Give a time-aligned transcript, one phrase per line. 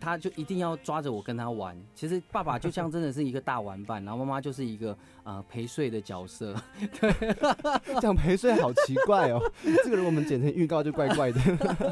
[0.00, 1.76] 他就一定要抓着我跟他玩。
[1.94, 6.54] 其实爸爸就像真的是一个大玩伴，然后妈妈就是一个呃陪睡的角色。
[6.98, 7.12] 对
[8.00, 9.40] 讲陪睡好奇怪哦，
[9.84, 11.40] 这个如果我们剪成预告就怪怪的。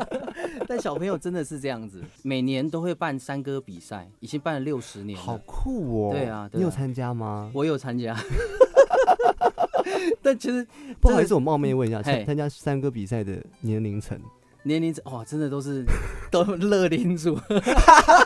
[0.66, 5.22] 但小朋友真的是这样子，每年都会办山歌比赛，已经办了六十年了。
[5.25, 6.12] 好酷哦！
[6.12, 7.50] 对啊，你有参加吗？
[7.54, 8.16] 我有参加。
[10.22, 10.66] 但其实
[11.00, 14.18] 不好意思，我冒昧问一下，参参加山歌比赛的年龄层？
[14.69, 15.84] 年龄哇，真的都是
[16.30, 17.37] 都乐龄组。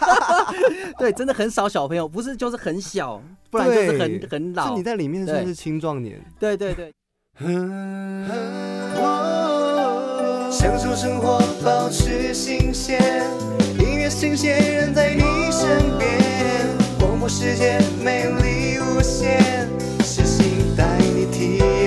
[0.98, 4.76] 对，真的很少小朋友，不是就是很小，不然就是很很老。
[4.76, 6.20] 你在里面算是青壮年。
[6.38, 6.92] 对对对。
[10.50, 13.00] 享受生活，保持新鲜，
[13.78, 16.10] 音乐新鲜人在你身边，
[16.98, 19.66] 广播世界魅力无限，
[20.04, 21.81] 是心带你体验。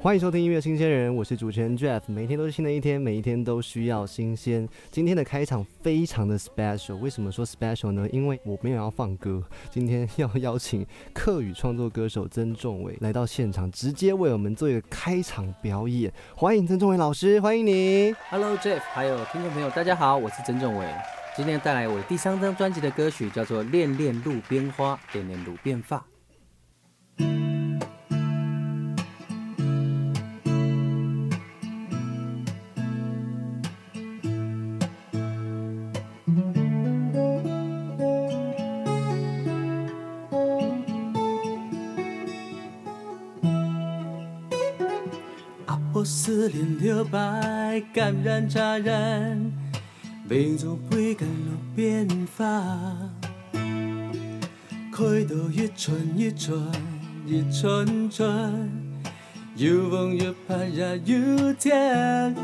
[0.00, 2.00] 欢迎收听音乐新鲜人，我是主持人 Jeff。
[2.06, 4.66] 每天都是新的一天，每一天都需要新鲜。
[4.92, 8.08] 今天的开场非常的 special，为什么说 special 呢？
[8.12, 16.12] 因为我没有要放歌，今天要邀请客语创作歌手曾仲伟来到现场，直接为我们做一个开场表演。
[16.36, 18.14] 欢迎曾仲伟老师，欢迎你。
[18.30, 20.86] Hello Jeff，还有听众朋友，大家好，我是曾仲伟。
[21.36, 25.98] 今天带来我第三张专辑的歌曲，叫做《恋恋路边花，恋恋路边发》。
[47.10, 49.52] 白，感染茶染，
[50.28, 52.06] 美如杯干路边
[52.36, 52.44] 花。
[54.92, 56.58] 开到一串一串，
[57.24, 58.68] 一串串，
[59.56, 62.34] 又望又怕也又甜。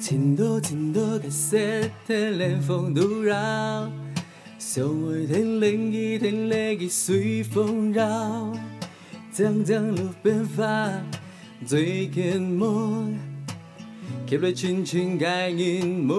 [0.00, 1.56] 青岛青岛的色，
[2.06, 3.36] 天凉风怒绕，
[4.58, 8.52] 相会天冷意天冷意随风绕，
[9.30, 10.90] 江江路边花。
[11.66, 13.16] 最见梦，
[14.26, 16.16] 吸来清清盖人梦，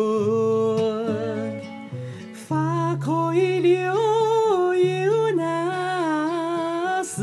[2.48, 7.22] 花开了又那是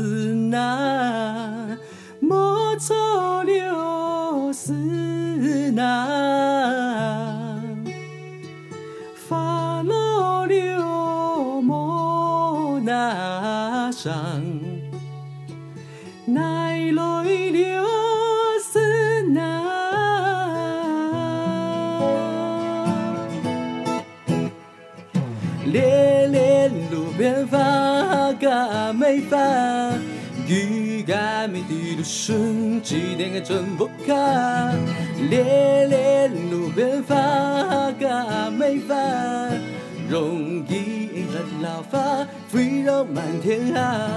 [0.51, 1.77] 那，
[2.19, 6.05] 莫错了是那，
[9.27, 9.81] 花
[29.09, 29.37] 噶没发，
[30.47, 34.13] 雨噶没滴露顺，几点个真不卡？
[35.31, 37.15] 烈烈路边发
[37.93, 38.95] 噶没发，
[40.07, 44.07] 容易让老发飞绕满天涯。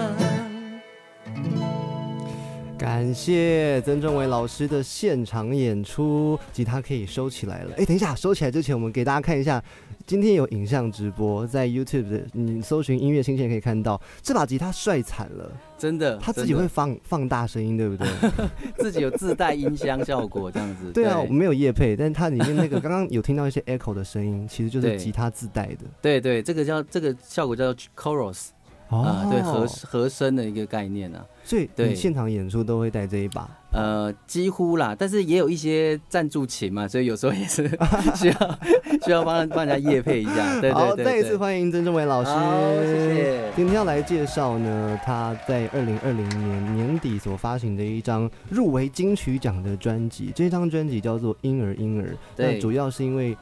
[2.76, 7.70] 感谢曾仲伟老师的现场演出，吉他可以收起来了。
[7.78, 9.62] 哎，等一下，收起来之前，我们给大家看一下。
[10.06, 18.08] 今天有影像直播，在 YouTube 的你搜寻音乐新鲜可以看到，这把吉他帅惨了，真的，他自己会放放大声音，对不对？
[18.78, 20.90] 自己有自带音箱效果，这样子。
[20.92, 25.84] 对啊，我没有夜配，但是它里面那个刚刚有听到一些 echo 的声音， 其实就是吉他自带的。
[26.00, 28.48] 对对，这个叫这个效果叫做 chorus。
[28.88, 33.48] 啊，对和和声的一个概念啊，所以你现场演出都会带这一把？
[33.72, 37.66] 呃，几乎啦，但是也有一些赞助琴嘛，所以有时候也是
[38.14, 38.58] 需要
[39.02, 40.60] 需要帮帮人家夜配一下。
[40.60, 42.30] 对对对，再一次欢迎曾仲伟老师，
[42.84, 43.52] 谢谢。
[43.56, 52.08] 今天要来介绍呢，他在二零二零年年底所发行的一张入围金曲奖的专辑，这张专辑叫做《婴儿婴儿》。
[52.36, 53.36] 对，主要是因为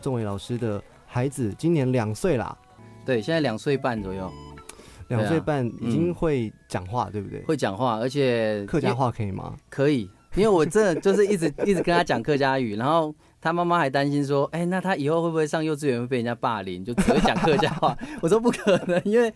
[0.00, 2.56] 仲伟老师的孩子今年两岁啦，
[3.04, 4.32] 对，现在两岁半左右。
[5.08, 7.40] 两岁半已经会讲话，对不对？
[7.44, 9.54] 会讲话，而且客家话可以吗？
[9.68, 17.96] 可以，因为我真的就是一直一直跟他讲客家语，然后他妈妈还担心说，哎，那他以后会不会上幼稚园会被人家霸凌，就只会讲客家话？
[18.22, 19.32] 我说不可能，因为。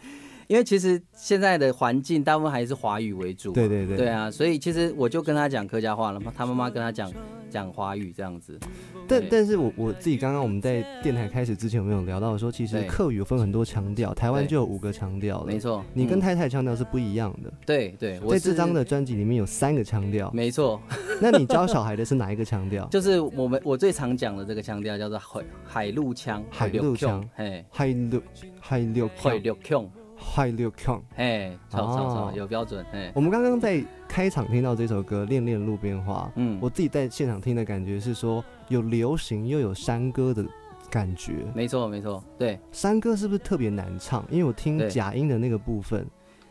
[0.49, 7.13] 因为其实现在的环境大部分还是华语为主，对对对，对啊，所以其实我就跟他讲客家话了嘛，他妈妈跟他讲
[7.51, 8.59] 讲华语这样子。
[9.07, 15.85] 但但是我我自己刚刚我们在电台开始之前有没有聊到说，其实客语分很多腔调，台湾就有五个腔调了，没错。
[15.93, 18.19] 你跟太太腔调是不一样的，对对。
[18.31, 20.81] 在这张的专辑里面有三个腔调，没错。
[21.21, 22.87] 那你教小孩的是哪一个腔调？
[22.93, 28.23] 就是我们我最常讲的这个腔调叫做海海陆腔，海陆腔，嘿，海陆
[28.59, 29.87] 海陆海陆腔。
[30.19, 31.01] High 六 Kong。
[31.17, 40.45] 哎，超超超哦有标准，哎，我们刚刚在开场听到这首歌《恋恋路边花》，嗯，我自己在现场听的感觉是说，有流行又有山歌的
[40.91, 41.45] 感觉。
[41.55, 42.59] 没错没错，对。
[42.73, 44.25] 山歌是不是特别难唱？
[44.31, 46.07] 因为我听假音的那个部分，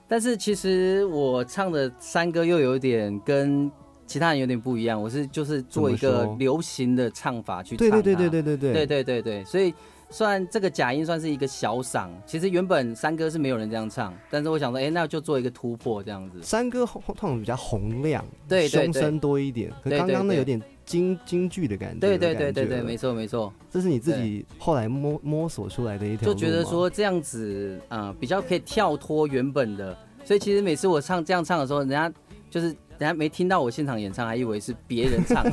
[0.07, 3.69] 但是其实我唱的山歌又有点跟
[4.05, 9.73] 其他人有点不一样，我是就是做一个流行的唱法去唱对对对对对对对对对对对，所以
[10.09, 16.41] 虽然这个假音算是一个小赏，其实原本三哥是没有人这样唱，但是我想说，哎，那就做一个突破这样子。
[16.41, 19.69] 山歌通常比较洪亮，对对对凶声多一点。
[19.83, 21.99] 可对刚刚那有点京京剧的感觉。
[21.99, 32.11] 对对对对对，没错没错，这是你自己后来摸摸索出来的一条就觉得说这样子，呃，比较可以跳脱原本的，所以其实每次我唱这样唱的时候，人家
[32.49, 35.51] 就是人家没听到我现场演唱，还以为是别人唱的，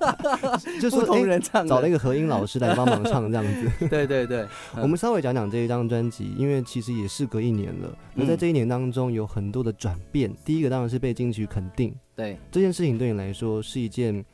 [0.80, 3.88] 就说不同哎人唱的，找了一个和音老师来帮忙唱这样子。
[3.88, 4.42] 对对对，
[4.74, 7.96] 嗯我们稍微讲讲这一张专辑，因为其实也事隔一年了。
[8.14, 10.34] 那在嗯这一年当中有很多的转变。
[10.44, 12.38] 第一个当然是被金曲肯定，对。
[12.50, 14.24] 这件事情对你来说是一件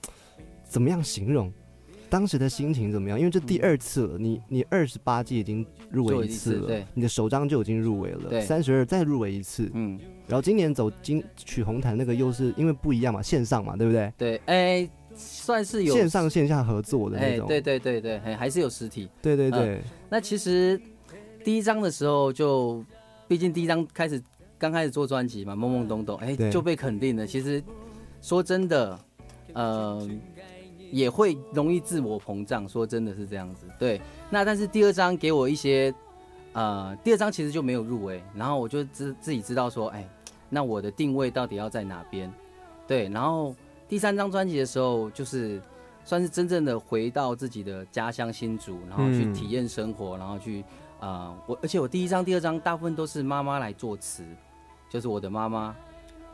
[0.64, 1.52] 怎么样形容？
[2.08, 3.18] 当时的心情怎么样？
[3.18, 14.12] 因为这第二次了，你你二十八季已经入围一次了，一次对你的首张就已经入围了，三十二再入围一次，嗯，然后今年走金曲红毯那个又是因为不一样嘛，线上嘛，对不对？
[14.16, 19.08] 对，哎、算是有线上线下合作的哎、那种，对对对对，哎，还是有实体。
[19.20, 20.80] 对对对，那其实
[21.44, 22.84] 第一张的时候就，
[23.26, 24.22] 毕竟第一张开始
[24.58, 27.26] 刚开始做专辑嘛，懵懵懂懂，哎、对就被肯定了。
[27.26, 27.62] 其实
[28.22, 28.98] 说真的，
[29.54, 30.08] 呃，
[30.90, 32.68] 也会容易自我膨胀。
[32.68, 34.00] 说真的是这样子，对。
[34.30, 35.94] 那但是第二张给我一些，
[36.52, 40.08] 呃，第二张其实就没有入围，然后我就自自己知道说，哎，
[40.48, 42.32] 那我的定位到底要在哪边？
[42.86, 43.54] 对，然后
[43.88, 45.60] 第三张专辑的时候，就是
[46.04, 50.62] 算是真正的回到自己的家乡新竹，然后去嗯体验生活，然后去
[50.98, 54.24] 啊、呃我而且我第一张、第二张大部分都是妈妈来作词，
[54.88, 55.85] 就是我的妈妈，嗯，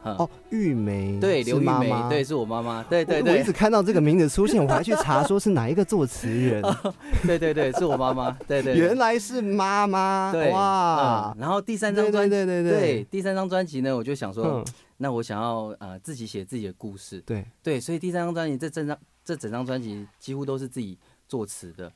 [0.05, 6.63] 哦，玉梅对，刘玉梅，对，是我妈妈，对对我我一直看到这个名字出现，我还去查说是哪一个作词人，
[7.25, 11.33] 对对对，是我妈妈，对对，对原来是妈妈，对哇。
[11.37, 12.73] 嗯，然后第三张专对对对。
[12.73, 14.65] 对，第三张专辑呢，我就想说，嗯，
[14.97, 21.93] 那我想要呃自己写自己的故事，对，对，所以第三张专辑这整张这整张专辑几乎都是自己作词的，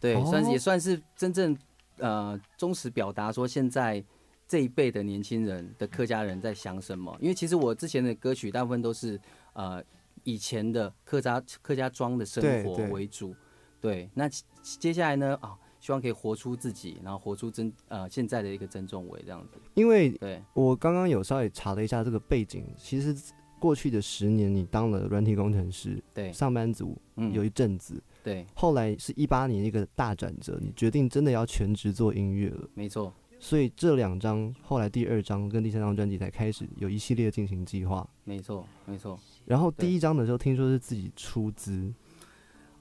[0.00, 0.24] 对，哦。
[0.24, 1.56] 算是也算是真正
[1.98, 4.02] 呃忠实表达说现在
[4.50, 7.16] 这一辈的年轻人的客家人在想什么。
[7.20, 9.16] 因为其实我之前的歌曲大部分都是
[9.52, 9.80] 呃
[10.24, 13.32] 以前的客家客家庄的生活为主，
[13.80, 23.16] 对，那接接下来呢啊，希望可以活出自己，然后活出真呃现在的一个曾仲伟这样子，因为对，我刚刚有稍微查了一下这个背景，其实
[23.60, 32.68] 过去的十年你当了软体工程师，对，上班族嗯，有一阵子，对，后来是一八年一个大转折，你决定真的要全职做音乐了。
[32.74, 38.06] 没错，所以这两张后来第二张跟第三张专辑才开始有一系列进行计划。
[38.24, 39.18] 没错，没错。
[39.46, 41.90] 然后第一张的时候听说是自己出资，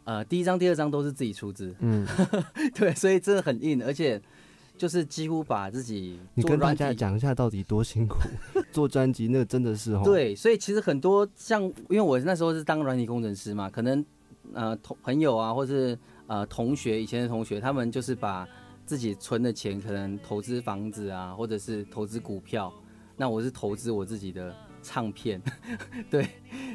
[0.03, 2.05] 呃，第一张、第二张都是自己出资，嗯，
[2.75, 4.21] 对，所以真的很硬，而且
[4.77, 6.75] 就是几乎把自己你跟大。
[6.75, 8.17] 家讲一下到底多辛苦，
[8.71, 14.05] 做专辑那真的是哦，，对，所以其实很多像，因为我那时候是当软体工程师嘛，可能
[14.53, 15.97] 呃同朋友啊，或是
[16.27, 18.47] 呃同学以前的同学，他们就是把
[18.89, 22.73] 自己存的钱可能投资房子啊，或者是投资股票，
[23.15, 24.51] 那我是投资我自己的
[24.81, 25.39] 唱片，
[26.09, 26.27] 对，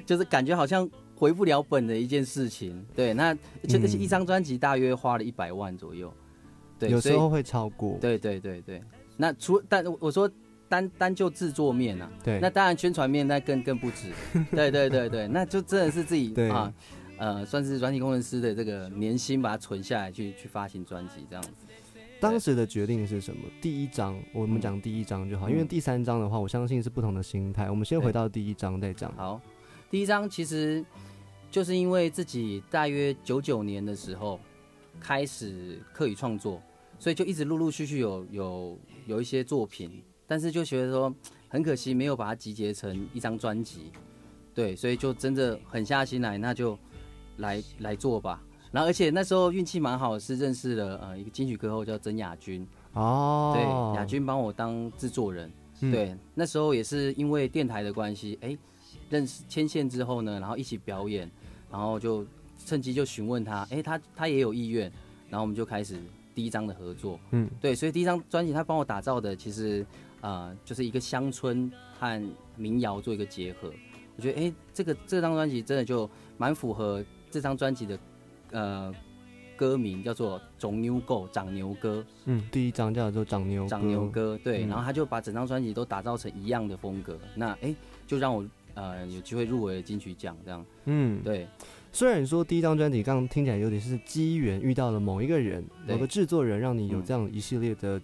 [0.06, 2.86] 就是感觉好像回不了本的一件事情。
[2.94, 3.36] 对，那
[3.68, 4.00] 这个是嗯。
[4.00, 6.14] 一张专辑大约花了一百万左右，
[6.78, 8.80] 对，有时候会超过，对对对对，
[9.16, 10.30] 那除但我说
[10.68, 12.38] 单单就制作面啊，对。
[12.38, 14.12] 那当然宣传面那更更不止，
[14.54, 16.72] 对对对对，那就真的是自己对啊，
[17.18, 21.63] 呃，算是软体工程师的这个年薪把它存下来去去发行专辑这样子。
[22.24, 23.42] 当时的决定是什么？
[23.60, 27.68] 第一章我们嗯讲第一章就好，嗯因为第三章的话，我相信是不同的心态。
[27.68, 29.14] 我们先回到第一章再讲。
[29.14, 29.38] 好，
[29.90, 30.82] 第一章其实
[31.50, 34.40] 就是因为自己大约九九年的时候
[34.98, 36.62] 开始刻意创作，
[36.98, 41.14] 所以就一直陆陆续续有有有一些作品，但是就觉得说
[41.48, 43.92] 很可惜没有把它集结成一张专辑，
[44.54, 46.78] 对，所以就真的狠下心来，那就
[47.36, 48.42] 来来做吧。
[48.74, 53.62] 然后而且那时候运气蛮好，是认识了呃一个金曲歌后叫曾雅君，哦，对，
[53.96, 55.48] 雅君帮我当制作人。
[55.80, 58.58] 嗯，对，那时候也是因为电台的关系，哎，
[59.08, 61.30] 认识牵线之后呢，然后一起表演，
[61.70, 62.26] 然后就
[62.66, 64.90] 趁机就询问他，哎，他他也有意愿，
[65.30, 65.96] 然后我们就开始
[66.34, 67.16] 第一张的合作。
[67.30, 69.86] 嗯，对，所以第一张专辑他帮我打造的，其实
[70.20, 73.72] 呃就是一个乡村和民谣做一个结合。
[74.16, 77.96] 我觉得哎，这个这张专辑真的就蛮符合这张专辑的
[78.54, 78.94] 呃
[79.56, 84.68] 歌名叫做《种牛狗长牛歌嗯，第一张叫做长牛》，长牛歌，对，嗯。
[84.68, 87.74] 然后他就把整张专辑都打造成一样的风格，那哎、
[88.06, 88.44] 就让我
[88.74, 91.46] 呃有机会入围了金曲奖，这样，嗯，对，
[91.92, 98.00] 虽然说第一张专辑刚刚听起来有点是机缘遇到了某一个人、某个制作人，让你有嗯这样一系列的、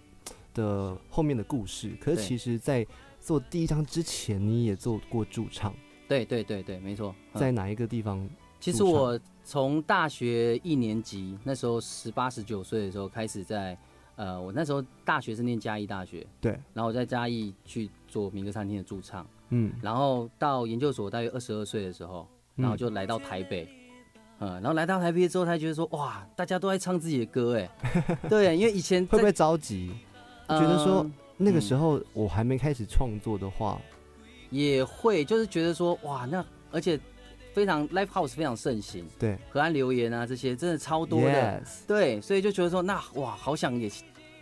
[0.53, 1.91] 的后面的故事。
[1.99, 2.87] 可是其实，在
[3.19, 5.73] 做第一张之前，你也做过驻唱，
[6.07, 7.39] 对对对对，没错，嗯。
[7.39, 8.25] 在哪一个地方？
[8.61, 13.77] 其实我从大学一年级那时候十八十九岁的时候开始在，
[14.15, 23.67] 呃，我那时候大学是念嘉义大学，对，然后我在嘉义去做民歌餐厅的驻唱，嗯，然后到研究所大约二十二岁的时候，然后就来到台北，
[24.39, 27.69] 嗯，然后来到台北之后，他觉得说，哇，大家都在唱自己的歌，哎，
[28.29, 29.91] 对，因为以前会不会着急？
[30.47, 31.13] 觉得说嗯。
[31.43, 33.81] 那个时候我还没开始创作的话，
[34.51, 36.99] 也会就是觉得说，哇，那而且
[37.53, 41.63] 非常 live house 非常盛行，对河岸留言啊这些真的超多的。
[41.87, 43.89] 对，所以就觉得说，那哇，好想也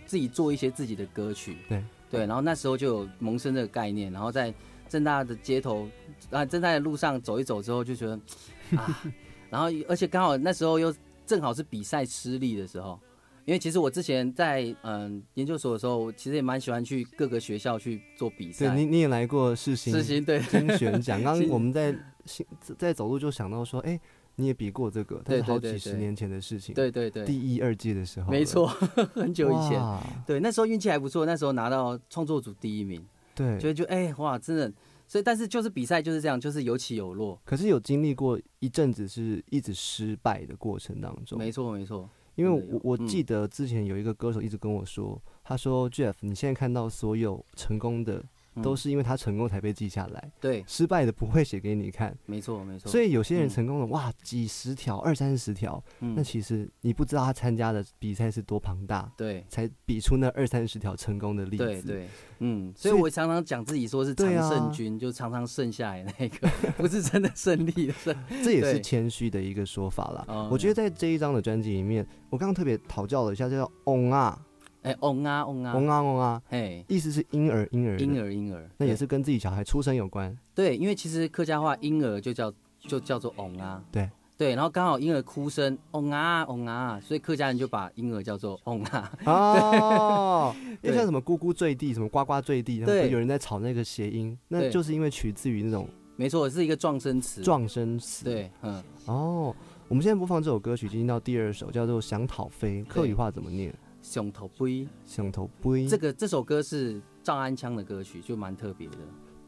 [0.05, 1.57] 自己做一些自己的歌曲。
[1.67, 4.53] 对对，然后那时候就有萌生这个概念，然后在
[4.87, 5.87] 正大的街头
[6.29, 8.19] 啊，正大的路上走一走之后，就觉得
[8.77, 9.03] 啊，
[9.49, 10.93] 然后而且刚好那时候又
[11.25, 12.99] 正好是比赛失利的时候。
[13.45, 18.67] 因为其实我之前在嗯研究所的时候，其实也蛮喜欢去各个学校去做比赛。
[18.67, 21.95] 对你你也来过世新世新对金选奖，刚刚我们在
[22.29, 22.45] 新
[22.77, 23.99] 在走路就想到说，哎，
[24.35, 29.81] 你也比过这个，但是好几十年前的事情，对对对，第一二季的时候，没，错，很久以前。
[30.25, 33.03] 对，那时候运气还不错，那时候拿到创作组第一名。
[33.35, 34.71] 对，觉得就哎、哇，真的，
[35.07, 48.23] 所以但是就是比赛就是这样，就是有起有落，可是有经历过一阵子是一直失败的过程当中，没错没错，因为我我记得之前有一个歌手一直跟我说，他说 Jeff，你现在看到所有成功的嗯
[48.61, 53.49] 都是因为他成功才被记下来，对，失败的不会写给你看，没错没错，所以有些人嗯。
[53.49, 56.13] 成功了，哇，几十条、二三十条，嗯。
[56.15, 59.43] 那其实你不知道他参加的比赛是多庞大，对。
[59.49, 61.65] 才比出那二三十条成功的例子。
[61.65, 62.07] 对对，
[62.39, 66.47] 嗯，所以我常常讲自己说是常胜军，就常常剩下来那个，
[66.77, 67.91] 不是真的胜利
[68.43, 70.25] 这也是谦虚的一个说法啦。
[70.27, 74.39] 哦我觉得在这一张的专辑里面，我刚刚特别讨教了一下，叫“嗡啊
[74.83, 76.41] 哎，嗡啊嗡啊，嗡啊嗡啊。
[76.49, 77.99] 哎”，，意思是婴儿婴儿。
[77.99, 80.35] 婴，儿婴儿，那也是跟自己小孩出生有关。
[80.55, 84.09] 对，因为其实客家话婴儿就叫就叫做嗡啊，对。
[84.37, 93.11] 对，然后刚好婴儿哭声嗡啊嗡啊，所以客家人就把婴儿叫做嗡啊，哦， 因为像什么“咕咕坠地”、什么“呱呱坠地”，对。
[93.11, 99.53] 有人在吵那个谐音，那就是因为取自于那种没错，是一个撞声词，撞声词。，对，嗯，哦，
[99.89, 103.75] 我们现在播放这首歌曲，进行到第二首，叫做《想讨飞》，客语话怎么念？
[104.09, 104.87] 熊头杯。
[105.05, 108.97] 想头杯，这个这首歌是赵安腔的歌曲，就蛮特别的。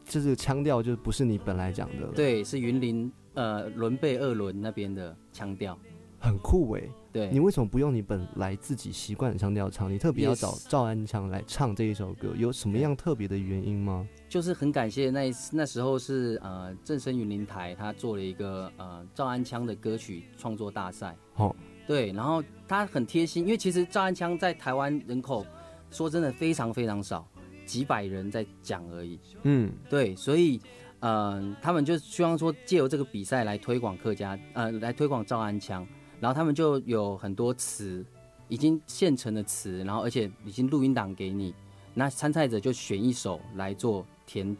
[0.04, 5.76] 就是腔调就不是你本来讲的了，，对，是云林呃伦贝二伦那边的腔调。
[6.20, 6.88] 很酷诶。
[7.12, 9.92] 对，你为什么不用你本来自己习惯的腔调唱？
[9.92, 14.06] 你特别要找赵安腔来唱这一首歌，有什么样特别的原因吗？
[14.28, 21.16] 就是很感谢那那时候是呃正声云林台他做了一个呃赵安腔的歌曲创作大赛。
[21.34, 21.54] 好、
[21.86, 25.44] 对，然后他很贴心，因为其实赵安腔在台湾人口
[25.90, 27.26] 说真的非常非常少，
[27.66, 29.18] 几百人在讲而已。
[29.42, 30.60] 嗯，对，所以
[31.00, 35.84] 嗯、他们就希望说借由这个比赛来推广客家，呃，来推广赵安腔，
[36.20, 38.06] 然后他们就有很多词
[38.46, 41.52] 已经现成的词，然后而且已经录音档给你，
[41.92, 44.56] 那参赛者就选一首来做填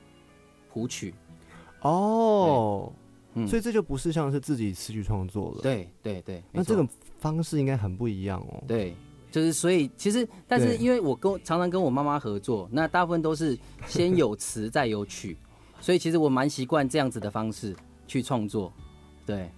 [0.69, 1.15] 谱曲。
[1.83, 2.93] 哦，
[3.35, 6.85] 嗯，所以这就不是像是自己词曲创作了。，对对对，那这个
[7.23, 8.63] 方式应该很不一样哦。
[8.67, 8.95] 对。
[9.31, 15.35] 就是，所以其实，但是因为我跟常常跟我妈妈合作，那大部分都是先有词再有曲，
[15.81, 17.75] 所以其实我蛮习惯这样子的方式
[18.07, 18.71] 去创作。
[19.25, 19.51] 对，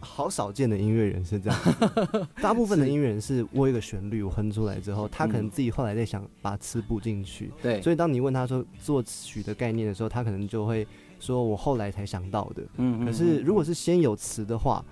[0.00, 1.60] 好少见的音乐人是这样，
[2.40, 7.52] 大部分的音乐人是我有一个旋律，我哼出来之后，他可能嗯自己后来在想把词补进去。
[7.60, 10.88] 对，所以当你问他说作曲的概念的时候，他可能就会
[11.20, 12.62] 说我后来才想到的。
[12.78, 14.82] 嗯可是如果是先有词的话，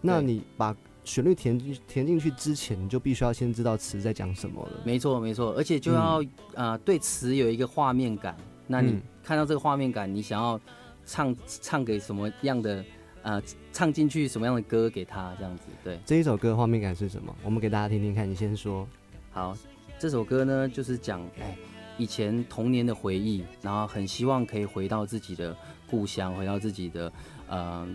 [0.00, 4.80] 那你把旋律填进填进去之前，你就必须要先知道词在讲什么了。
[4.84, 6.22] 没错没错，而且就要、
[6.54, 8.36] 呃对词有一个画面感。
[8.66, 10.60] 那你嗯看到这个画面感，你想要
[11.04, 12.84] 唱唱给什么样的
[13.22, 13.42] 呃
[13.72, 15.64] 唱进去什么样的歌给他这样子？
[15.82, 17.34] 对，这一首歌画面感是什么？
[17.42, 18.30] 我们给大家听听看。
[18.30, 18.86] 你先说。
[19.32, 19.56] 好，
[19.98, 21.56] 这首歌呢就是讲哎
[21.98, 25.56] 以前童年的回忆，然后很希望可以回到自己的
[25.90, 27.12] 故乡，回到自己的
[27.48, 27.88] 呃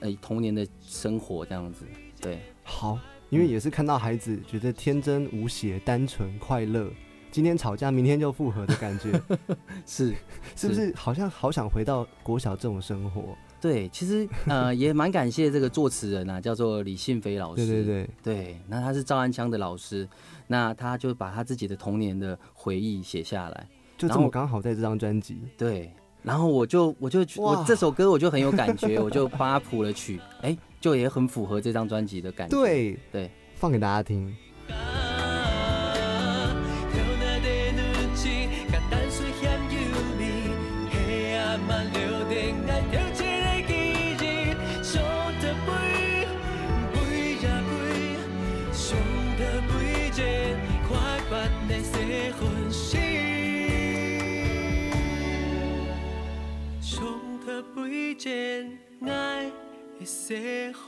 [0.00, 1.84] 呃童年的生活这样子。
[2.20, 2.98] 对好，
[3.30, 6.90] 因为也是看到孩子觉得天真无邪、单纯快乐，
[7.30, 9.12] 今天吵架，明天就复合的感觉，
[9.86, 10.14] 是
[10.56, 10.92] 是不是？
[10.94, 13.36] 好像好想回到国小这种生活。
[13.60, 17.66] 对，其实呃 也蛮感谢这个作词人啊，叫做李信飞老师。
[17.66, 20.08] 对对对，对，那他是赵安枪的老师，
[20.46, 25.42] 那他就把他自己的童年的回忆写下来，就这么刚好在这张专辑。
[25.56, 32.56] 对，然后我就我就我这首歌我就很有感觉，我就帮他谱了曲，哎，就也很符合这张专辑的感觉。
[32.56, 34.34] 对对，放给大家听。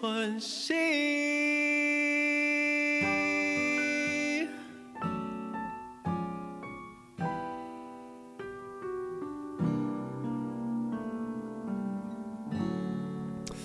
[0.00, 0.72] 欢喜。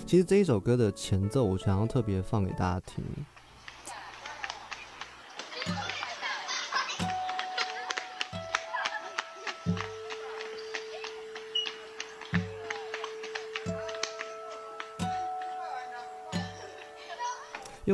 [0.06, 3.02] 其实这一首歌的前奏，我想要特别放给大家听。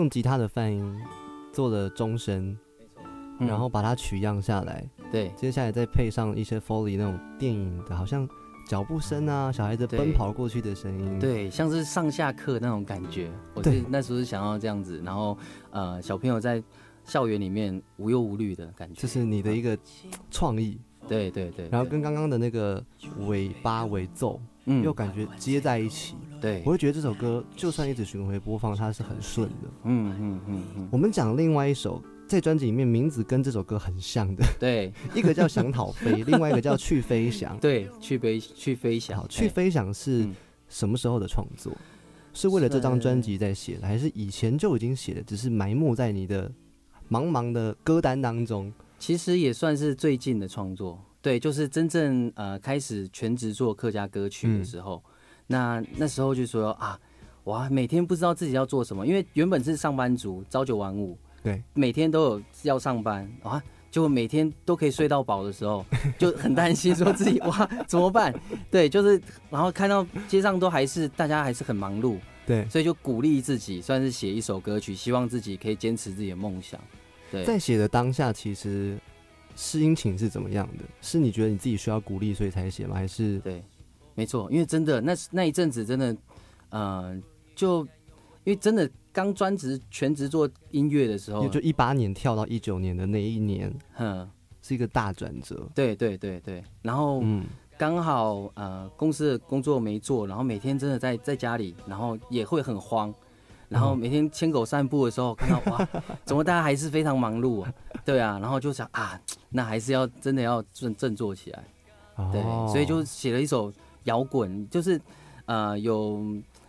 [0.02, 1.00] 用吉他的泛音
[1.54, 2.58] 做了钟声，
[3.38, 4.84] 然后把它取样下来。
[5.12, 8.28] 对，接下来再配上一些 Foley 那种电影的，好像
[8.68, 11.20] 脚步声啊，小孩子奔跑过去的声音。
[11.20, 13.30] 对，像是上下课那种感觉。
[13.54, 15.38] 我是那时候是想要这样子，然后
[15.70, 16.64] 呃，小朋友在
[17.06, 19.00] 校园里面无忧无虑的感觉。
[19.00, 19.78] 这是你的一个
[20.32, 20.80] 创意。
[21.08, 21.70] 对对对。
[21.70, 22.84] 然后跟刚刚的那个
[23.28, 24.42] 尾巴尾奏。
[24.66, 29.68] 嗯，又感觉接在一起，对，我会觉得这首歌就算一直循环播放，它是很顺的。
[29.84, 30.90] 嗯嗯嗯嗯。
[30.92, 37.58] 我们讲另外一首，在专辑里面名字跟这首歌很像的，对， 一个叫想讨飞， 另外一个叫去飞翔。
[37.60, 39.24] 对，去飞去飞翔。
[39.30, 40.28] 去飞翔是
[40.68, 41.72] 什么时候的创作？
[42.34, 46.52] 是为了这张专辑在写的，还是以前就已经写的，只是埋没在你的
[47.10, 48.74] 茫茫的歌单当中？
[48.98, 50.98] 其实也算是最近的创作。
[51.22, 55.04] 对，就是真正呃开始全职做客家歌曲的时候，
[55.52, 56.98] 那那时候就说啊，
[57.44, 63.62] 哇，每天不知道自己要做什么，因为原本是上班族，朝九晚五，对，每天都有要上班啊，
[63.92, 65.86] 就每天都可以睡到饱的时候，
[66.18, 68.34] 就很担心说自己哇怎么办？
[68.72, 76.80] 对，就是然后看到街上都还是大家还是很忙碌，对，所以就鼓励自己，算是写一首歌曲，希望自己可以坚持自己的梦想。
[77.30, 78.98] 对，在写的当下，其实。
[79.54, 80.86] 试音情是怎么样的？
[81.02, 82.96] 是你觉得你自己需要鼓励，所以才写吗？
[82.96, 83.62] 还是对，
[84.16, 86.16] 没错，因为真的那那一阵子真的，
[86.70, 87.16] 呃，
[87.56, 87.84] 就
[88.44, 94.30] 因为真的刚专职全职做音乐的时候，就一八年跳到一九年的那一年，嗯，
[94.62, 95.68] 是一个大转折。
[95.74, 97.46] 对对对对，然后嗯，
[97.78, 103.14] 刚好呃公司的工作没做，然后每天真的在在家里，然后也会很慌。
[103.70, 105.88] 然后每天牵狗散步的时候，看到哇，
[106.26, 107.74] 怎么大家还是非常忙碌啊？
[108.04, 111.64] 对啊，然后就想啊，那还是要真的要振振作起来，
[112.34, 113.72] 对，所以就写了一首
[114.06, 115.00] 摇滚，就是
[115.46, 116.22] 呃有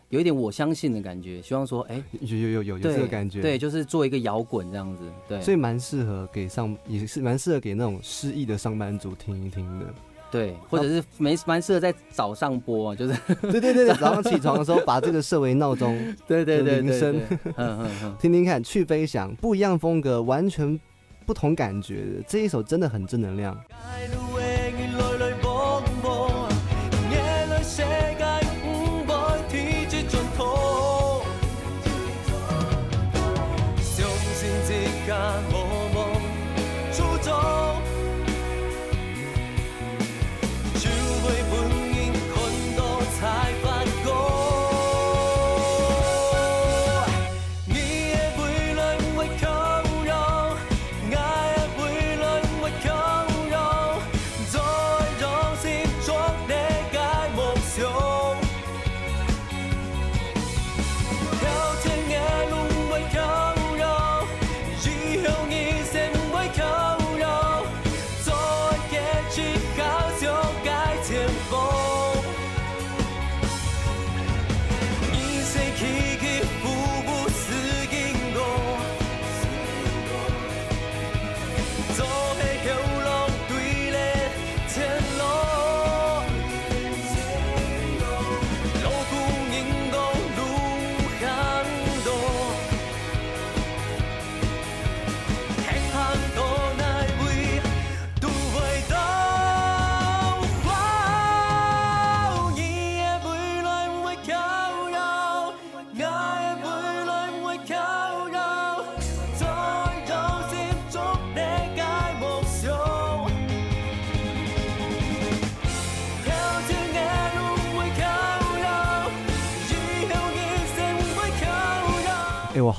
[0.09, 9.87] 有一点我相信的感觉，希望说哎 有有有有有这个感觉，对，就是做一个摇滚这样子，对，所以蛮适合给上也是蛮适合给那种失意的上班族听一听的。
[10.31, 15.95] 对，或者是没蛮适合在早上播，就是对对对对， 早上起床的时候把这个设为闹钟，
[16.27, 20.81] 对对对铃声，嗯嗯嗯，听听看，去飞翔，不一样风格，完全
[21.27, 23.55] 不同感觉的这一首真的很正能量。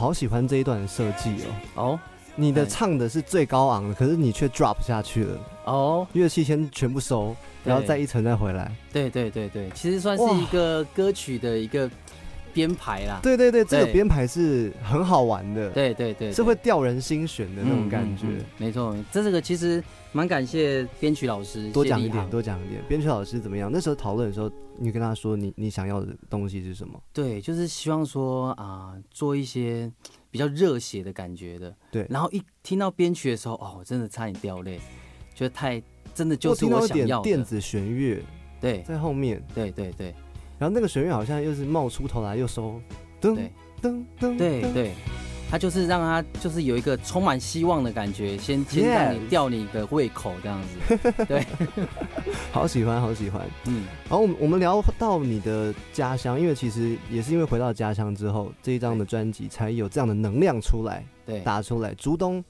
[0.04, 1.30] 好喜欢这一段的设计
[1.76, 1.82] 哦。
[1.82, 2.00] 哦？
[2.36, 8.70] 你的哎唱的是最高昂的，可是你却 drop 下去了，哦，乐器先全部收，然后再一层再回来。
[8.92, 11.90] 对对对对，其实算是一个歌曲的一个
[12.54, 13.20] 编排啦。
[13.24, 18.26] 对对对，这个对编排是很好玩的，，对对对，是会吊人心弦的那种感觉。
[18.28, 22.82] 嗯嗯嗯没错，这这个其实蛮感谢编曲老师多讲一点，多讲一点。
[22.88, 23.70] 编曲老师怎么样？
[23.72, 27.02] 那时候讨论的时候，你跟他说你你想要的东西是什么？
[27.12, 29.92] 对，就是希望说啊、做一些
[30.30, 31.76] 比较热血的感觉的。
[31.92, 34.80] 对然后一听到编曲的时候，哦，我真的差点掉泪，
[35.34, 35.82] 觉得太
[36.14, 37.24] 真的就是我想要的。
[37.24, 38.22] 电子弦乐
[38.62, 40.14] 对在后面，对对对
[40.60, 42.80] 然后那个弦乐好像又是冒出头来又收，
[43.22, 43.48] 噔噔
[43.82, 44.92] 噔，噔，对对，
[45.50, 50.98] 他就是让他就是有一个充满希望的感觉，先先让你吊你的胃口这样子。
[51.28, 51.46] 对，
[52.52, 53.42] 好喜欢，好喜欢。
[53.66, 61.94] 嗯，然后我们我们聊到你的家乡，因为其实也是因为回到家乡之后，这一张的专辑才有这样的能量出来，对，打出来。
[61.96, 62.44] 竹东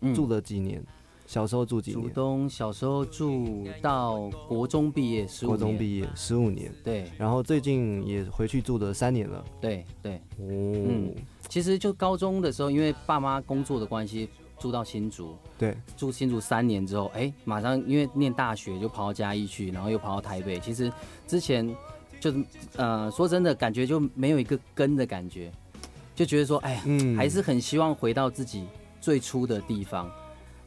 [0.00, 0.82] 嗯住了几年？
[1.30, 2.12] 小时候住几竹年？
[2.12, 9.44] 东小时候住到国中毕业，十五国中毕业十五年，对然后最近也回去住了三年了。
[9.60, 11.14] 对对，哦，嗯
[11.48, 20.58] 其实就高中的时候，因为爸妈工作的关系，住到新竹，对，住新竹三年之后，哎，马上因为念大学就跑到嘉义去，然后又跑到台北。
[20.58, 20.92] 其实
[21.28, 21.64] 之前
[22.18, 25.52] 就是呃，说真的，感觉就没有一个根的感觉，
[26.12, 28.64] 就觉得说，哎呀，嗯还是很希望回到自己
[29.00, 30.10] 最初的地方。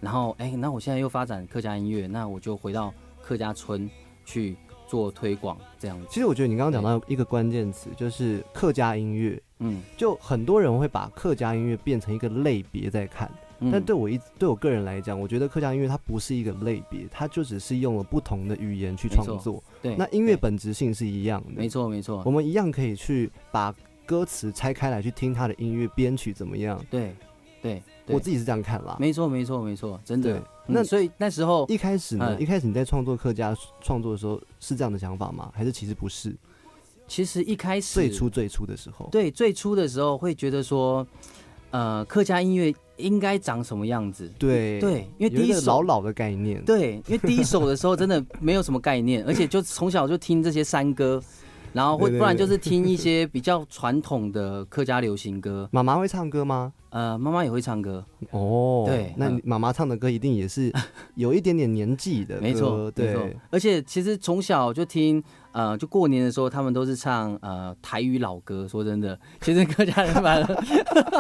[0.03, 3.89] 然后，哎，那我现在又发展客家音乐，那我就回到客家村
[4.25, 4.55] 去
[4.87, 6.05] 做推广，这样子。
[6.09, 9.41] 其实我觉得你刚刚讲到一个关键词，就是客家音乐。
[9.59, 19.63] 嗯，就很多人会把客家音乐变成一个类别在看，嗯但对我一对我个人来讲，我觉得客家音乐它不是一个类别，它就只是用了不同的语言去创作。
[19.81, 23.73] 对，那音乐本质性是一样的，没错没错我，们一样可以去把
[24.05, 26.77] 歌词拆开来去听它的音乐编曲怎么样。
[26.89, 27.15] 对
[27.61, 28.97] 对对，我自己是这样看啦。
[28.99, 35.51] 没错没错没错，真的那所以那时候一开始呢，嗯一开始你在创作客家创作的时候是这样的想法吗？
[35.53, 36.35] 还是其实不是？
[37.05, 41.05] 其实一开始最初最初的时候，对最初的时候会觉得说，
[41.71, 44.31] 呃，客家音乐应该长什么样子？
[44.39, 51.21] 对对，因为第一首老老的概念，对，因为第一首的时候真的没有什么概念， 而且就从小就听这些山歌，
[51.73, 55.67] 然后或对对不然就是听一些比较传统的客家流行歌。
[55.73, 56.71] 妈妈会唱歌吗？
[56.93, 60.71] 呃，妈妈也会唱歌，哦，对嗯那你妈妈唱的歌一定也是
[61.15, 63.35] 有一点点年纪的 歌，对，。
[63.49, 65.21] 而且其实从小就听，
[65.53, 68.67] 呃，就过年的时候他们都是唱呃台语老歌。
[68.67, 70.43] 说真的，其实客家人蛮，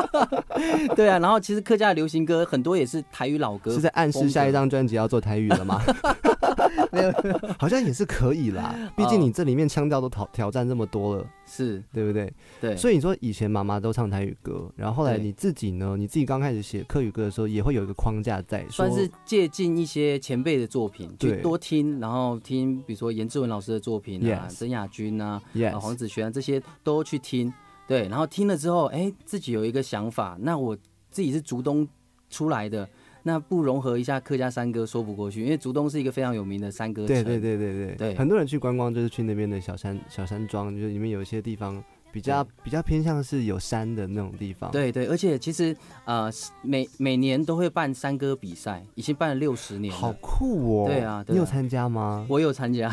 [0.95, 1.19] 对啊。
[1.19, 5.81] 然后其实客家的流行歌很多也是台语老歌，是在暗示下一张专辑要做台语了吗？
[6.91, 7.11] 没有，
[7.57, 12.31] 好像也是可以啦，毕竟你这里面腔调都挑挑战这么多了，是对不对？
[12.61, 15.95] 对，所以你说以前妈妈都唱台语歌，然后后来你自己呢？
[15.97, 24.55] 你自己刚开始写客语歌的时候，也会有一个框架在，算是借鉴一些前辈的作品，对去多听，然后听，比如说严志文老师的作品啊，Yes。
[24.55, 25.41] 曾雅君啊，
[25.79, 27.53] 黄子璇啊这些都去听，
[27.87, 30.75] 对，然后听了之后，哎，自己有一个想法，那我
[31.09, 31.87] 自己是竹东
[32.29, 32.87] 出来的，
[33.23, 38.15] 那不融合一下客家山歌说不过去，因为竹东是一个非常有名的山歌城，对对对对对对。
[38.15, 46.29] 很多人去观光就是去那边的小山小山庄，就是里面有一些地方比较比较偏向是有山的那种地方。，对对，而且其实呃
[46.63, 50.87] 每每年都会办山歌比赛，已经办了六十年了，好酷哦。
[50.87, 51.35] 对啊对啊。
[51.35, 52.25] 你有参加吗？
[52.29, 52.91] 我有参加，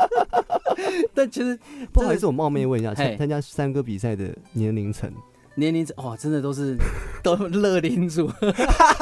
[1.14, 1.58] 但其实
[1.92, 5.12] 不好意思，我冒昧问一下，参参加三哥比赛的年龄层，
[5.60, 6.76] 年龄哇，真的都是
[7.22, 8.28] 都乐龄组，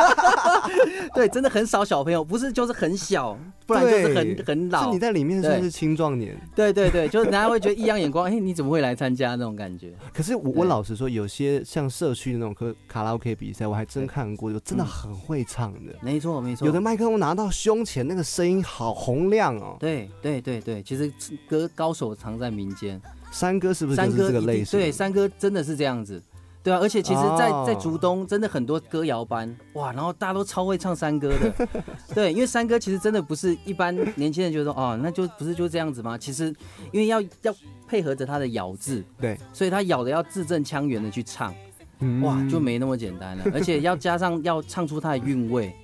[1.15, 6.37] 对，真的很少小朋友，不是就是很小，不然就是很很很是老你，在里面算对是青壮年。
[6.55, 9.95] 对对对，就是人家会觉得异样眼光，哎、你怎么会来参加那种感觉？
[10.13, 15.95] 可是我我老实说，有些像社区的那种卡卡拉 OK 比赛，我还真看过，有真的嗯很会唱的。
[16.03, 19.77] 没错没错，有的麦克风拿到胸前，那个声音好洪亮哦。
[19.79, 21.13] 对对对对，其实
[21.49, 24.79] 歌高手藏在民间，山歌是不是这个类型？
[24.79, 26.21] 对，山歌真的是这样子。
[26.63, 31.67] 对啊，而且其实在，在哦竹东真的很多歌谣班哇，然后大家都超会唱山歌的。
[32.15, 36.19] 对，因为山歌其实真的不是一般年轻人觉得说哦，那就不是就这样子吗？
[36.19, 36.55] 其实
[36.93, 37.55] 因为要要
[37.87, 41.55] 配合着他的咬字，对，所以他咬的要字正腔圆的去唱，
[42.01, 43.45] 嗯哇，就没那么简单了。
[43.55, 45.75] 而且要加上要唱出它的韵味，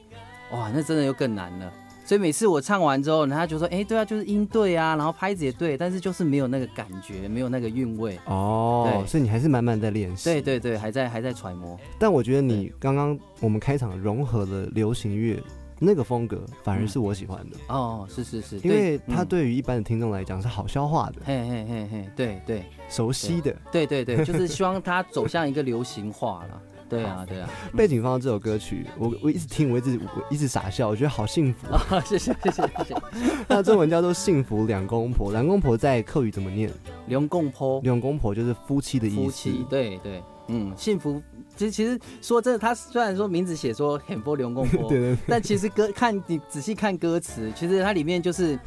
[0.53, 1.73] 哇，那真的又更难了。
[2.05, 8.19] 所以每次我唱完之后，人家就说：“哎、对啊，就是音对啊，然后拍子也对，但是就是没有那个感觉，没有那个韵味。
[8.27, 10.25] 哦，所以你还是慢慢在练”习。
[10.29, 11.79] 对对对，还在还在揣摩。
[11.99, 15.43] 但我觉得你刚刚我们开场融合了流行乐
[15.81, 23.55] 那个风格反而是我喜欢的，哦，是是是，因为它对于一般的听众来讲是好消化的、嘿嘿嘿嘿，对对熟悉的。
[23.73, 26.63] 对对对，就是希望它走向一个流行化了。
[26.95, 31.67] 对啊对啊，背景放到这首歌曲，我我一直听，我一直我一直傻笑，我觉得好幸福。
[31.75, 32.95] 啊，谢谢谢谢谢谢。
[33.49, 36.71] 它的中文叫做“幸福两公婆”，两公婆在客语怎么念？
[37.07, 39.17] 刘共坡两公婆就是夫妻的意思。
[39.17, 41.21] 夫妻，对对，嗯，幸福。
[41.57, 48.59] 其实其实说真的，他虽然说名字写说很波刘公婆， 对对但其实歌看你仔细看歌词，其实它里面就是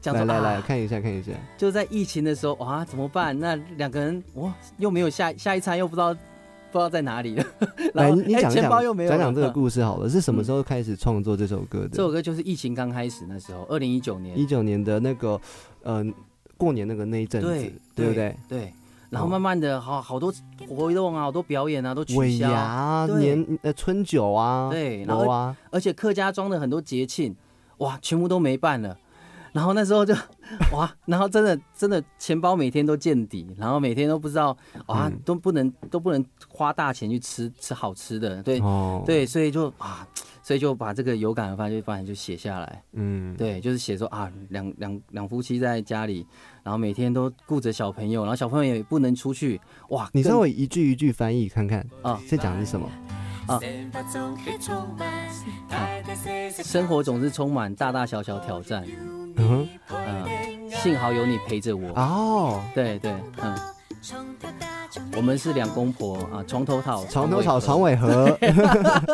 [0.00, 1.32] 讲说来来来，啊，看一下看一下。
[1.56, 3.38] 就在疫情的时候，哇，怎么办？
[3.38, 6.14] 那两个人哇，又没有下下一餐，又不知道
[6.74, 7.44] 不知道在哪里了。
[7.94, 11.90] 来，你讲一钱包又没有了，讲讲这个嗯故事好了，是什么时候开始创作这首歌的？
[11.90, 15.40] 这首歌就是疫情刚开始那时候，二零一九年一，九年的那个，
[15.84, 16.12] 嗯，
[16.56, 18.36] 过年那个那一阵子，对对不对？
[18.48, 18.74] 对，
[19.08, 20.34] 然后慢慢的，好好多
[20.68, 27.36] 活动啊，好多表演啊都取尾消，年呃春酒啊，对，然后啊，而且客家庄的很多节庆，
[27.78, 28.98] 哇，全部都没办了。
[29.52, 30.12] 然后那时候就
[30.72, 35.20] 哇，然后真的真的钱包每天都见底，然后每天都不知道哇，嗯。
[35.24, 40.06] 都不能都不能花大钱去吃吃好吃的，对、哦，，对，所以就啊，
[40.42, 46.26] 所以就把这个有感而发就发现就写下来，嗯，对，就是写说啊，两两两夫妻在家里，
[46.62, 52.20] 然后每天都顾着小朋友，然后小朋友也不能出去，哇，你稍微一句一句翻译看看，啊。
[52.28, 52.86] 在讲的是什么？
[53.46, 53.58] 啊。
[56.62, 58.84] 生活总是充满大大小小挑战，
[59.36, 61.88] 嗯哼，嗯、幸好有你陪着我。
[61.94, 63.56] 哦，对对，嗯，
[65.16, 68.38] 我们是两公婆啊，床头吵，床头吵，床尾尾和，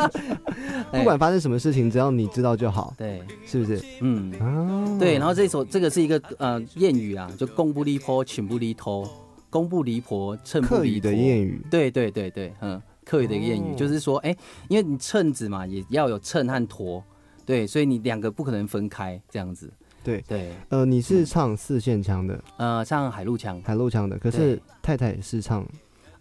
[0.92, 3.82] 不管发生什么事情，只要你知道就好，对，是不是？
[4.00, 5.16] 嗯，啊，对。
[5.18, 9.08] 然后这首这个是一个呃谚语啊，就公不离婆，请不离头，
[9.48, 13.74] 公不离婆，趁不离的谚语，对对对对，嗯，客语的谚语、哦。
[13.76, 14.36] 就是说，哎，
[14.68, 17.02] 因为你称子嘛，也要有称和砣，
[17.46, 19.72] 对，所以你两个不可能分开这样子。
[20.02, 23.60] 对对，呃，你是唱四线腔的，呃，唱海陆腔。
[23.62, 25.66] 海陆腔的，可是太太也是唱，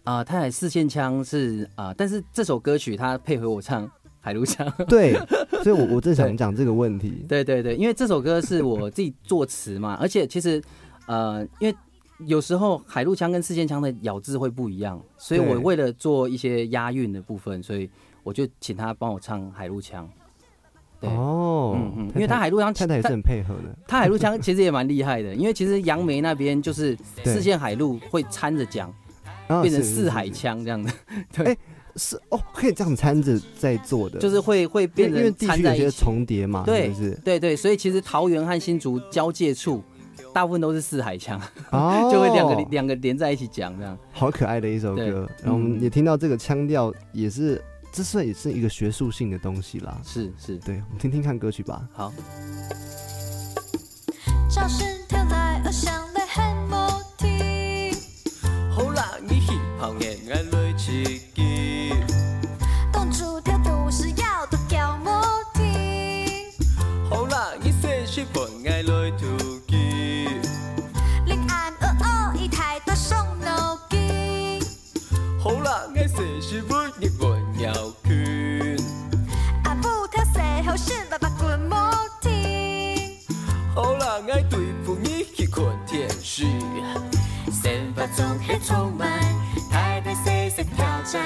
[0.04, 3.90] 啊，太太四线腔是啊、但是这首歌曲她配合我唱
[4.20, 4.70] 海陆腔。
[4.86, 5.14] 对，
[5.62, 10.62] 所以我我正想对讲这个问题，对对对，因为这首歌是我自己作词嘛，而且其实
[11.06, 11.74] 呃，因为
[12.26, 17.88] 有时候海陆腔跟四线腔的咬字会不一样，所以我为了做一些押韵的部分，所以
[18.22, 20.06] 我就请他帮我唱海陆腔。
[21.00, 28.92] 对，哦，嗯嗯，因为他海陆腔，他太太也是很配合的， 他海陆腔其实也蛮厉害的，因为其实杨梅那边就是对四线海陆会掺着讲，
[29.48, 30.92] 啊变成四海，腔这样的。
[31.32, 31.56] 对
[31.96, 35.96] 是哦，可以这样掺着在做的，就是会会变成掺区有些在一起。
[35.98, 37.20] 重叠嘛，对是不是？
[37.24, 39.82] 对对，所以其实桃园和新竹交界处，
[40.32, 41.40] 大部分都是四海腔。
[41.72, 43.98] 哦，就会两个两个连在一起讲这样。
[44.12, 47.60] 好可爱的一首歌，然后我们嗯也听到这个腔调，也是
[47.92, 50.00] 这算也是一个学术性的东西啦。
[50.04, 51.88] 是是，对，我们听听看歌曲吧。
[51.92, 52.12] 好，
[54.48, 55.70] 教室跳来，你
[88.10, 89.08] 散发中黑充满
[89.70, 91.22] 台北 C C 挑战，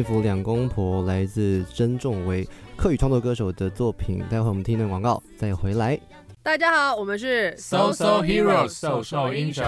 [0.00, 4.24] 幸福两公婆来自曾仲威，客语创作歌手的作品。
[4.30, 6.00] 待会我们听段广告再回来。
[6.42, 9.62] 大家好，我们是 So So Heroes 瘦瘦英雄。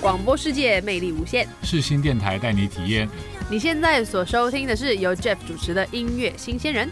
[0.00, 1.46] 广播世界魅力无限。
[1.62, 3.08] 世新电台带你体验。
[3.48, 6.90] 你现在所收听的是由 Jeff 主持的音乐新鲜人。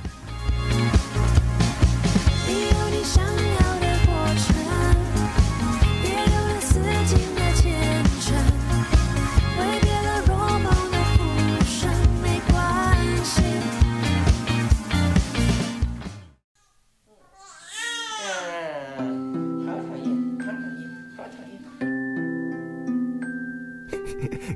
[2.46, 3.24] 你有你想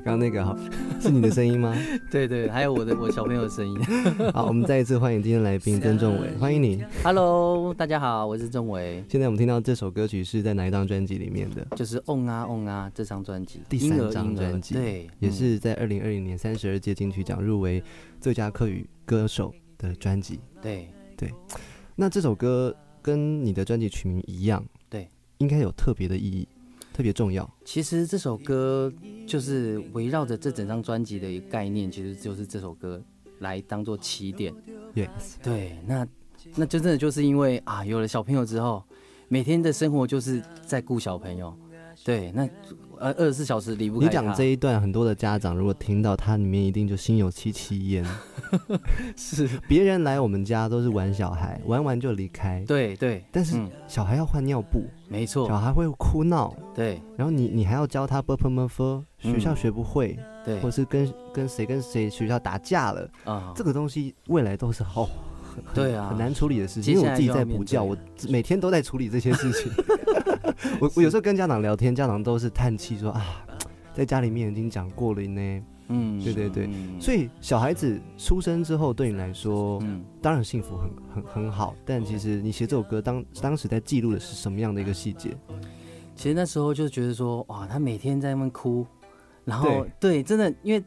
[0.09, 0.57] 刚刚那个好，
[0.99, 1.71] 是你的声音吗？
[2.09, 3.79] 对对，还有我的我小朋友的声音。
[4.33, 6.83] 好，我们再一次欢迎今天来宾曾仲伟， 欢迎你。
[7.03, 11.63] Hello，大家好，我是仲伟，现在我们听到这首歌曲是在哪一张专辑里面的？
[11.75, 17.83] 就是《On 啊 On 啊》这张专辑，第三张专辑对，也嗯是在二零二零年三十二届金曲奖入围
[18.19, 20.39] 最佳客语歌手的专辑。
[20.59, 21.31] 对对
[21.95, 26.47] 那这首歌跟你的专辑曲名一样，对，应该有特别的意义，
[26.99, 27.49] 特别重要。
[27.63, 28.91] 其实这首歌
[29.25, 33.01] 就是围绕着这整张专辑的一个概念，其实就是这首歌
[33.37, 34.53] 来当做起点。
[34.93, 35.07] Yes，
[35.41, 36.05] 对，那
[36.57, 38.83] 那就真的就是因为啊，有了小朋友之后，
[39.29, 41.57] 每天的生活就是在顾小朋友。
[42.03, 42.45] 对，那
[42.99, 48.05] 呃二十四小时离不开你讲这一段，很多的家长如果听到，他里面一定就心有戚戚焉。
[49.15, 52.63] 是，别人来我们家都是玩小孩，玩完就离开。
[52.67, 57.01] 对对，但是嗯，小孩要换尿布，没错，小孩会哭闹，对。
[57.15, 60.59] 然后你你还要教他 b p m f，学校嗯学不会，对。
[60.59, 65.07] 或是跟跟谁跟谁学校打架了，啊，这个东西未来都是好。
[65.73, 66.93] 对啊很难处理的事情。
[66.93, 67.97] 因为我自己在补教，我
[68.29, 69.71] 每天都在处理这些事情。
[70.79, 73.25] 我我有时候跟家长聊天，家长都是叹气说啊，
[73.93, 75.63] 在家里面已经讲过了呢。
[75.91, 85.35] 嗯，对对对嗯所以小孩子出生之后，对你来说，嗯，当然幸福很很很好，但其实你写这首歌当当时在记录的是什么样的一个细节？
[86.15, 88.85] 其实那时候就觉得说，哇，他每天在那边哭，
[89.45, 90.83] 然后对，真的，因为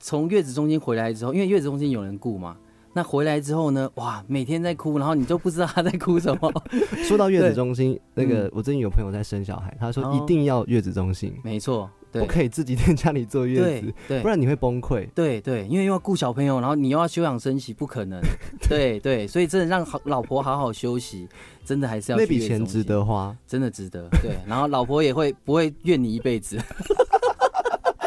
[0.00, 2.56] 从月子中心回来之后，因为月子中心有人顾嘛，
[2.98, 6.52] 那回来之后呢，哇，每天在哭，然后你都不知道他在哭什么。
[7.06, 15.08] 说到月子中心，那个嗯我最近有朋友在生小孩，他说哦一定要月子中心，没错，对，不可以自己在家里坐月子，对不然你会崩溃。
[15.14, 18.20] 对对，因为又要顾小朋友，然后你又要休养生息，不可能。
[18.68, 21.28] 对对，所以真的让好老婆好好休息，
[21.64, 24.08] 真的还是要那笔钱值得花，真的值得。
[24.20, 26.58] 对，然后老婆也会不会怨你一辈子。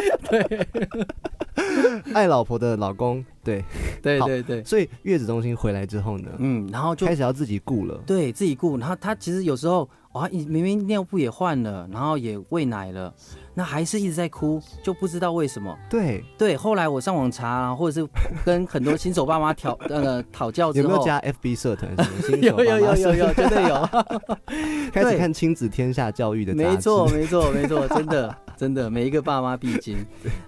[2.14, 3.64] 爱老婆的老公，对，
[4.02, 8.00] 对对对，所以月子中心回来之后呢，嗯，然后就开始要自己顾了。
[8.06, 13.14] 对自己顾，然后他其实有时候哇，你明明尿布也换了，然后也喂奶了，
[13.54, 15.78] 那还是一直在哭，就不知道为什么。
[15.90, 18.08] 对，对，后来我上网查啊，或者是
[18.46, 21.94] 跟很多新手爸妈讨那个讨教之后，有没有加 FB 社团？
[22.42, 23.90] 有有有有有，绝对有。
[24.92, 29.98] 开始看亲子天下教育的没错，没错，没错，真的， 真的，每一个爸妈必经。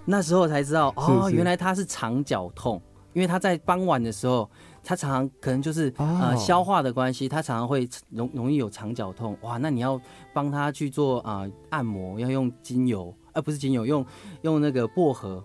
[0.04, 2.80] 那时候才知道，哦，是是原来他是肠绞痛，
[3.12, 4.48] 因为他在傍晚的时候，
[4.84, 9.36] 他常常可能就是、哦呃消化的关系，他常常会容容易有肠绞痛。
[9.40, 10.00] 哇，那你要
[10.32, 14.04] 帮他去做啊、呃按摩，要用精油，呃，不是精油，用
[14.42, 15.42] 用那个薄荷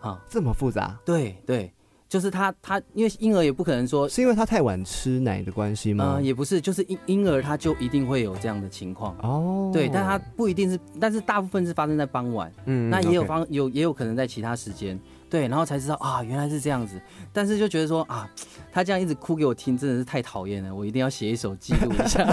[0.00, 1.72] 啊，这么复杂，对对。
[2.08, 6.14] 就是他，他因为婴儿也不可能说，是因为他太晚吃奶的关系吗？
[6.14, 9.16] 呃，也不是，就是婴婴儿他就一定会有这样的情况。
[9.18, 14.98] 哦，对，但他不一定是，但是大部分是发生在傍晚，嗯那也有方有也有可能在其他时间，
[15.30, 17.00] 对，然后才知道啊，原来是这样子，
[17.32, 18.28] 但是就觉得说啊，
[18.72, 22.26] 他这样一直哭给我听，真的是太讨厌了，我一定要写一首记录一下。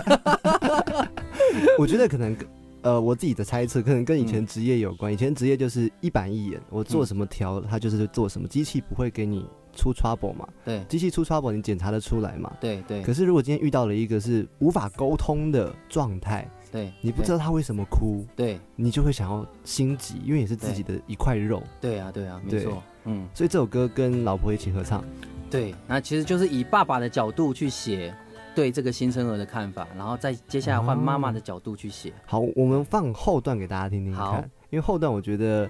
[1.77, 2.47] 我觉得可能跟
[2.81, 5.11] 呃，我自己的猜测可能跟以前嗯职业有关。
[5.13, 12.51] 以前职业就是一板一眼，我做什么调，他就是做什么，机器不会给你出 trouble 嘛，对机器出 trouble 你检查得出来嘛。
[12.61, 21.63] 对对可是如果今天遇到了一个是无法沟通的状态，对，你不知道他为什么哭，对你就会想要心急，因为也是自己的一块肉。
[21.79, 25.03] 对啊对啊，没错，嗯，所以这首歌跟老婆一起合唱，
[25.49, 28.13] 对，那其实就是以爸爸的角度去写
[28.53, 32.11] 对这个新生儿的看法，然后再接下来换妈妈的角度去写。
[32.25, 35.69] 好，我们放后段给大家听听好看，因为后段我觉得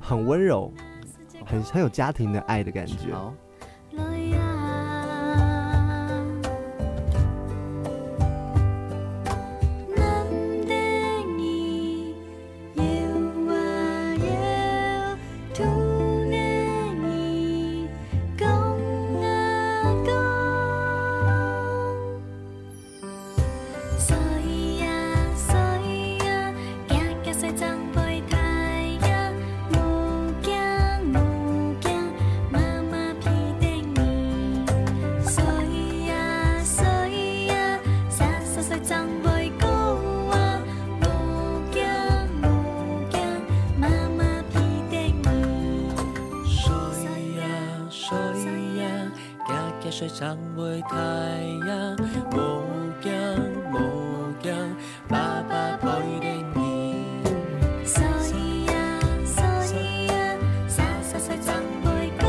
[0.00, 0.72] 很温柔，
[1.44, 3.12] 很很有家庭的爱的感觉。
[3.12, 3.34] 好，
[48.10, 49.12] 呀，所以呀，
[49.46, 50.96] 行行水长袂太
[51.66, 51.96] 阳，
[52.32, 52.64] 无
[53.02, 53.12] 惊
[53.72, 54.76] 无惊，
[55.08, 55.88] 爸爸陪
[56.20, 57.04] 着你。
[57.84, 58.02] 所
[58.34, 59.44] 以啊，所
[59.76, 60.38] 以啊，
[60.68, 61.54] 三十岁长
[61.84, 61.86] 袂
[62.18, 62.26] 久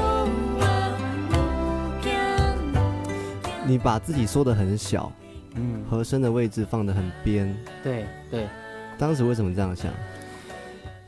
[0.59, 0.97] 啊，
[1.29, 1.33] 无
[2.01, 2.11] 惊
[2.73, 2.75] 无
[3.43, 3.51] 惊。
[3.67, 5.11] 你把自己缩得很小，
[5.55, 8.47] 嗯，和声的位置放得很边，对对。
[8.97, 9.93] 当时为什么这样想？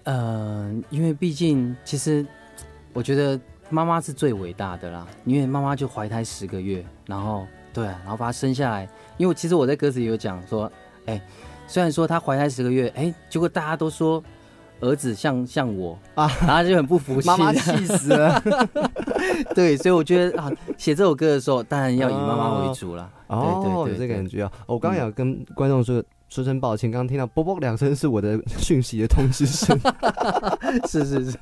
[0.05, 2.25] 呃，因为毕竟其实
[2.93, 3.39] 我觉得
[3.71, 10.71] 妈妈是最伟大的啦，因为妈妈就怀胎十个月，然后对啊，然后把她生下来，因为其实我在歌词里有讲说，
[11.05, 11.19] 哎，
[11.67, 14.23] 虽然说她怀胎十个月，哎，结果大家都说。
[14.83, 18.41] 儿子像像我啊啊，然后就很不服气，妈妈气死了。
[19.53, 23.07] 对，所以我觉得啊，写这首歌的时候，当然要以妈妈为主了。
[23.27, 24.51] 哦，对对对有这个感觉啊！
[24.65, 29.79] 我刚刚有跟观众说说声抱歉，刚刚听到啵啵两声是我的讯息的通知声。
[30.87, 31.37] 是 是是，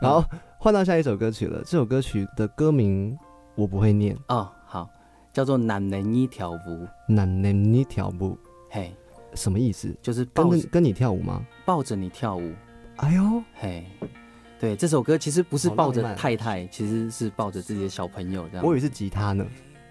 [0.00, 0.24] 然后
[0.62, 3.18] 换到下一首歌曲了，这首歌曲的歌名
[3.54, 4.90] 我不会念，哦，好，
[5.32, 8.36] 叫做男人一条舞，男人一条舞
[8.68, 8.94] 嘿，
[9.34, 9.90] 什么意思？
[10.02, 11.42] 就是抱着跟着跟你跳舞吗？
[11.64, 12.52] 抱着你跳舞，
[12.96, 13.86] 哎呦，嘿。
[14.60, 18.66] 对，这首歌其实不是抱着太太，其实是抱着自己的小朋友这样。
[18.66, 19.42] 我以为是吉他呢。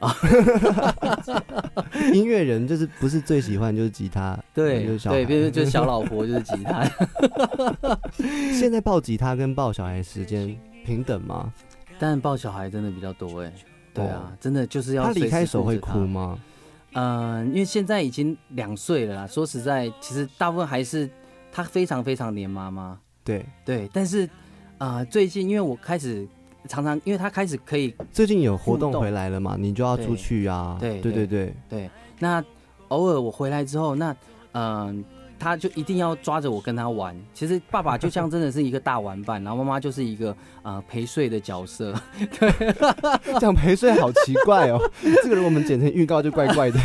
[2.14, 6.90] 音乐人就是不是最喜欢就是吉他，对对，就是小孩比如就是小老婆就是吉他，
[8.58, 11.52] 现在抱吉他跟抱小孩时间平等吗？
[11.98, 13.52] 但抱小孩真的比较多哎。
[13.94, 16.38] 对啊，真的就是要他离开手会哭吗？
[16.94, 19.28] 嗯，因为现在已经两岁了啦。
[19.28, 21.10] 说实在，其实大部分还是
[21.52, 22.98] 他非常非常黏妈妈。
[23.24, 24.26] 对，对，但是
[24.78, 26.26] 啊、呃最近因为我开始
[26.70, 30.78] 常常，因为他开始可以最近有活动回来了嘛，你就要出去啊。
[30.80, 31.90] 对对对对对，对，
[32.20, 32.42] 那
[32.88, 34.16] 偶尔我回来之后，那
[34.54, 35.04] 嗯、
[35.38, 37.16] 他就一定要抓着我跟他玩。
[37.34, 41.94] 其实爸爸就像真的是一个大玩伴，然后妈妈就是一个呃陪睡的角色。
[43.40, 44.80] 这样陪睡好奇怪哦。
[45.24, 46.80] 这个如果我们剪成预告就怪怪的。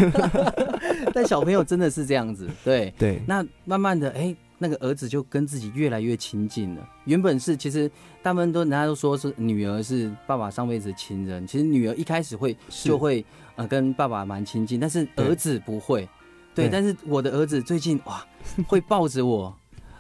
[1.12, 2.93] 但小朋友真的是这样子，对。
[2.99, 6.88] 对，那慢慢的，哎、那个儿子就跟自己越来越亲近了。
[7.04, 7.90] 原本是其实
[8.22, 13.22] 大部分都人家都说是女儿是爸爸上辈子的亲人，其实女儿一开始会就会
[13.56, 16.08] 呃跟爸爸蛮亲近，但是儿子不会。
[16.54, 18.26] 对，对但是我的儿子最近哇
[18.66, 19.54] 会抱着我，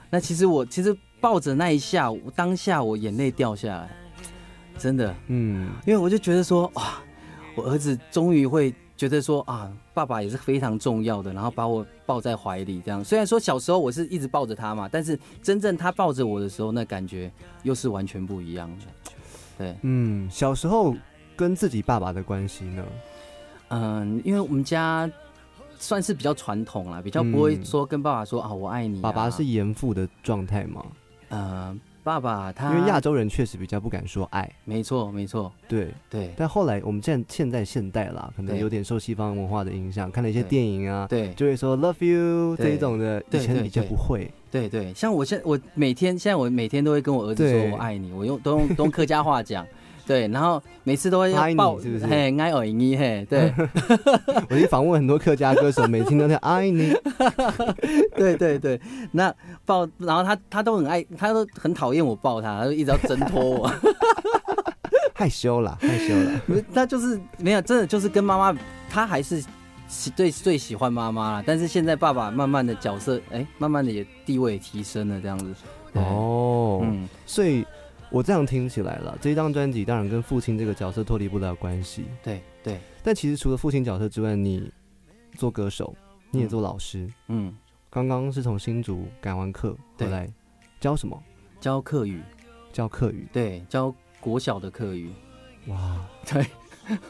[0.08, 3.90] 那其实我其实抱着那一下，我当下我眼泪掉下来，
[4.78, 7.02] 真的，嗯，因为我就觉得说哇，
[7.54, 13.04] 我儿子终于会觉得说啊，爸爸也是非常重要的，然后把我抱在怀里这样。
[13.04, 17.30] 虽然说小时候我是一直抱着他嘛，但是真正他抱着我的时候，那感觉
[17.64, 18.86] 又是完全不一样的。
[19.58, 20.94] 对，嗯，小时候
[21.36, 22.84] 跟自己爸爸的关系呢？
[23.68, 25.10] 嗯，因为我们家
[25.78, 30.84] 算是比较传统啦，比较不会嗯说跟爸爸说啊我爱你啊、爸爸是严父的状态吗？
[31.30, 35.88] 呃，爸爸他因为亚洲人确实比较不敢说爱，没错没错，对。
[36.10, 36.30] 对。
[36.36, 41.32] 但后来我们现现在现代啦，可能有点受西方文化的影响，看了一些电影啊，对。
[41.32, 44.30] 就会说 love you 这一种的，以前比较不会。
[44.50, 44.68] 对。
[44.68, 49.66] 对，像我现我每天现在我每天都会跟我儿子说我爱你，我用都用都用客家话讲，
[50.06, 53.52] 对，然后每次都会爱你抱，是不是嘿，爱我你嘿，对
[54.50, 56.94] 我去访问很多客家歌手，每天都在爱你。
[58.16, 58.80] 对对对，
[59.12, 59.34] 那
[59.64, 63.72] 抱，然后他他都很爱，他都很讨厌我抱他，他就一直要挣脱我，
[65.14, 66.62] 害羞了，害羞了。
[66.74, 68.58] 他就是没有，真的就是跟妈妈，
[68.90, 69.42] 他还是
[69.88, 75.54] 喜最最喜欢妈妈了，但是现在爸爸慢慢的角色，哎，慢慢的也地位也提升了，这样子，
[75.94, 77.64] 哦，嗯，所以
[78.14, 82.04] 我这样听起来了，这一张专辑当然跟父亲这个角色脱离不了关系。
[82.22, 84.70] 对对，但其实除了父亲角色之外，你
[85.36, 85.92] 做歌手，
[86.30, 87.10] 你也做老师。
[87.26, 87.52] 嗯，
[87.90, 90.32] 刚刚是从新竹赶完课回来，
[90.78, 91.20] 教什么？
[91.60, 92.22] 教课语，
[92.72, 93.26] 教课语。
[93.32, 95.10] 对，教国小的课语，
[95.66, 96.46] 哇， 对。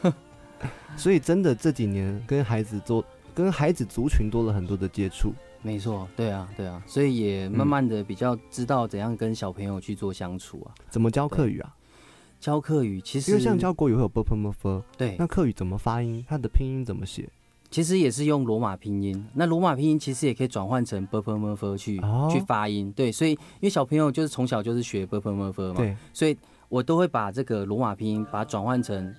[0.97, 5.35] 所以真的这几年跟孩子做，跟孩子族群多了很多的接触。
[5.65, 10.69] 没错，对啊，对啊，所以也慢慢的比较知道怎样跟小朋友去做相处啊。
[10.91, 11.75] 怎么教课语啊？
[12.39, 16.23] 教课语其实因为像教国语会有 b p m f，对那，课语怎么发音？
[16.29, 17.27] 它的拼音怎么写？
[17.71, 19.27] 其实也是用罗马拼音。
[19.33, 22.91] 那罗马拼音其实也可以转换成 b p m f 去、哦去发音。
[22.91, 26.37] 对，所以因为小朋友就是从小就是学 b p m f 嘛，对，所以
[26.69, 29.11] 我都会把这个罗马拼音把它转换成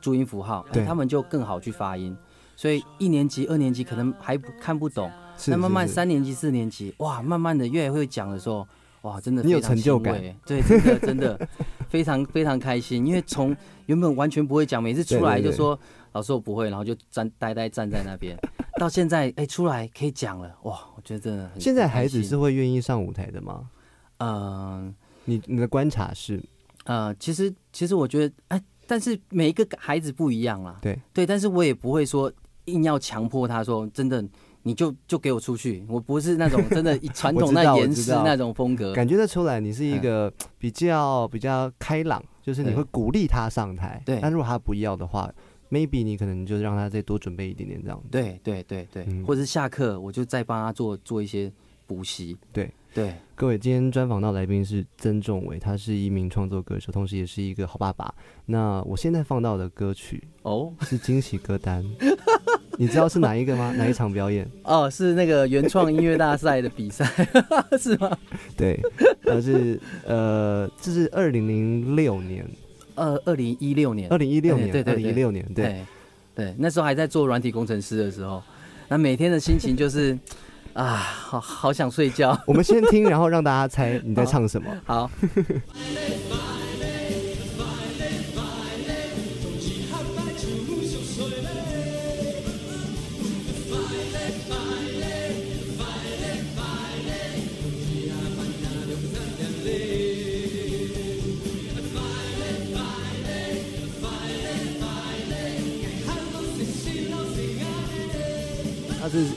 [0.00, 2.16] 注音符号，对哎他们就更好去发音。
[2.56, 5.14] 所以一年级、二年级可能还不看不懂，是
[5.46, 8.66] 那慢慢三年级、四年级，哇，慢慢的越来越会讲的时候，
[9.02, 10.14] 哇，真的你有成就感，
[10.46, 11.48] 对，真的真的
[11.88, 13.54] 非常非常开心，因为从
[13.86, 15.78] 原本完全不会讲，每次出来就说
[16.12, 18.36] 老师我不会，然后就站呆呆站在那边，
[18.80, 23.68] 到现在哎出来可以讲了，哇，我觉得真的很现在孩子是会愿意上舞台的吗？
[24.18, 26.42] 嗯你你的观察是？
[26.84, 30.98] 呃，其实其实我觉得哎，但是每一个孩子不一样啦，对。
[31.12, 32.32] 对，但是我也不会说
[32.66, 34.24] 硬要强迫他说真的。
[34.64, 44.02] 你就就给我出去，我不是那种 真的传统那严师那种风格，感觉得出来，你是一嗯个比较比较开朗，就是你会鼓励他上台。
[44.04, 45.32] 对但如果他不要的话
[45.70, 48.08] ，maybe 你可能就让他再多准备一点点这样子。
[48.10, 51.52] 对对对对，嗯或者是下课我就再帮他做做一些
[51.86, 52.36] 补习。
[52.52, 58.14] 对对，各位，今天专访到来宾是曾仲伟，他是一名创作歌手，同时也是一个好爸爸。
[58.46, 61.84] 那我现在放到的歌曲哦是惊喜歌单，
[62.78, 63.72] 你知道是哪一个吗？
[63.76, 64.48] 哪一场表演？
[64.62, 67.04] 哦，是那个原创音乐大赛的比赛，
[67.78, 68.16] 是吗？
[68.56, 68.80] 对，
[69.24, 72.44] 呃是呃，这是二零零六年，
[72.94, 75.64] 呃，二零一六年二，零一六年，对对对二零一六年，对。
[75.64, 75.84] 对
[76.36, 78.42] 对，那时候还在做软体工程师的时候，
[78.88, 80.18] 那每天的心情就是
[80.72, 82.36] 啊，好好想睡觉。
[82.44, 84.68] 我们先听，然后让大家猜你在唱什么。
[84.84, 85.28] 好，他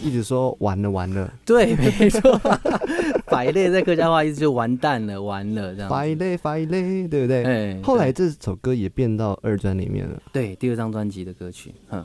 [0.07, 2.39] 一直说完了完了，对，没错，
[3.27, 5.89] 百类在客家话意思就完蛋了，完了这样。
[5.89, 7.43] 发累发累，对不对？
[7.43, 10.21] 哎后来这首歌也变到二专里面了。
[10.31, 12.03] 对第二张专辑的歌曲，嗯，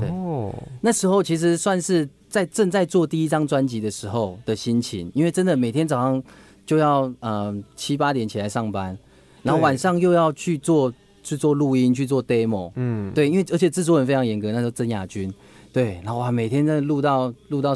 [0.00, 0.08] 对。
[0.08, 6.22] 哦，那时候其实算是在正在做第一张专辑的时候的心情，因为真的每天早上
[6.64, 8.96] 就要呃七八点起来上班，
[9.42, 10.92] 然后晚上又要去做
[11.22, 15.32] 去做录音去做 demo，嗯，对，因为而且制作人非常严格，那时候曾亚军，
[15.74, 17.74] 对，然后还每天在录到录到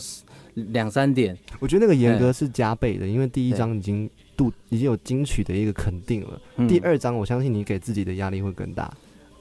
[0.54, 8.88] 两三点，我觉得那个严格是加倍的，因为第一章已经度已经有金曲的一个肯定了，嗯第二章我相信你给自己的压力会更大。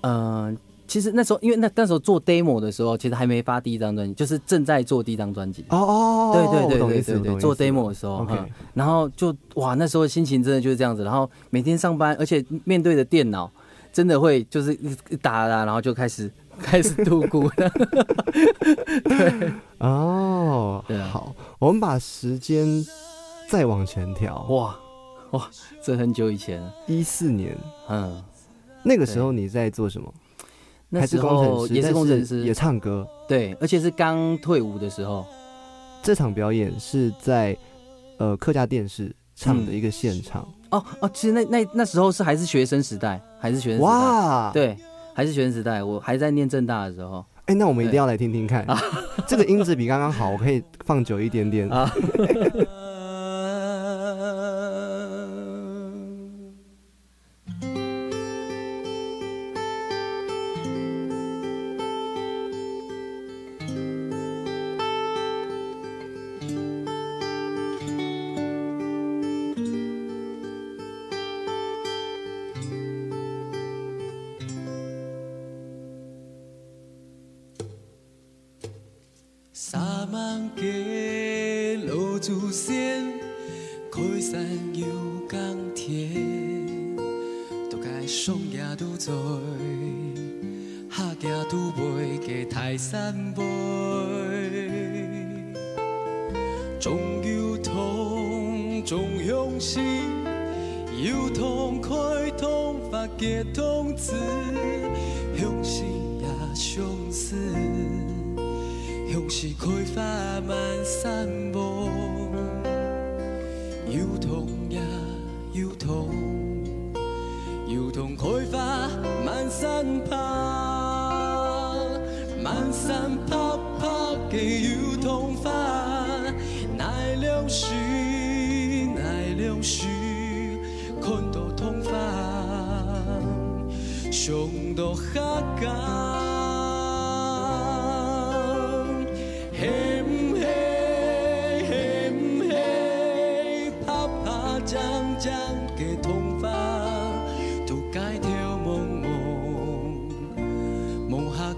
[0.01, 0.51] 呃，
[0.87, 5.63] 其实那时候因为那那时候做 demo 的时候，其实还没发第一张专辑，就是正在做第一张专辑。
[5.69, 13.51] 哦哦对对对对对对，做 demo 的时候嗯然后就哇，那时候心情真的就是这样子，然后每天上班，而且面对着电脑，
[13.93, 14.73] 真的会就是
[15.21, 16.31] 打打，然后就开始
[16.61, 17.71] 开始度过的。
[19.79, 22.67] 哦对啊，好，我们把时间
[23.49, 24.77] 再往前调，哇
[25.31, 25.49] 哇，
[25.83, 26.61] 这很久以前。
[26.61, 27.57] 了，一四年。
[27.89, 28.23] 嗯，
[28.83, 30.13] 那个时候你在做什么？
[30.89, 33.05] 那时还是工程师，候也是但工程师，也唱歌。
[33.27, 35.25] 对，而且是刚退伍的时候，
[36.01, 37.57] 这场表演是在
[38.17, 40.47] 呃客家电视唱的一个现场。
[40.69, 44.77] 哦哦，其实那那那时候是还是学生时代，还是学生时代，哇，，对，
[45.17, 47.25] 还是学生时代，我还在念正大的时候。
[47.47, 48.63] 哎，那我们一定要来听听看，
[49.25, 51.67] 这个音质比刚刚好，我可以放久一点点。
[51.69, 51.91] 啊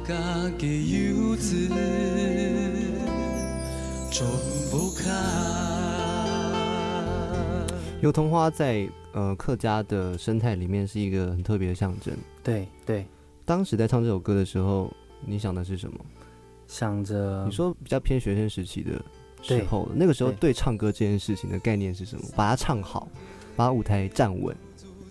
[0.10, 0.16] 家
[0.57, 1.70] 嘅游子，
[4.10, 4.28] 转
[4.72, 5.05] 不开。
[8.01, 12.12] 油桐花在呃客家的生态里面是一个很特别的象征。
[12.43, 13.05] 对对，
[13.45, 14.91] 当时在唱这首歌的时候，
[15.24, 15.99] 你想的是什么？
[16.66, 18.93] 想着你说比较偏学生时期的
[19.43, 22.26] 时候，那个时候对对唱歌这件事情的概念是什么？
[22.36, 23.07] 把它唱好，
[23.55, 24.57] 把舞台站稳。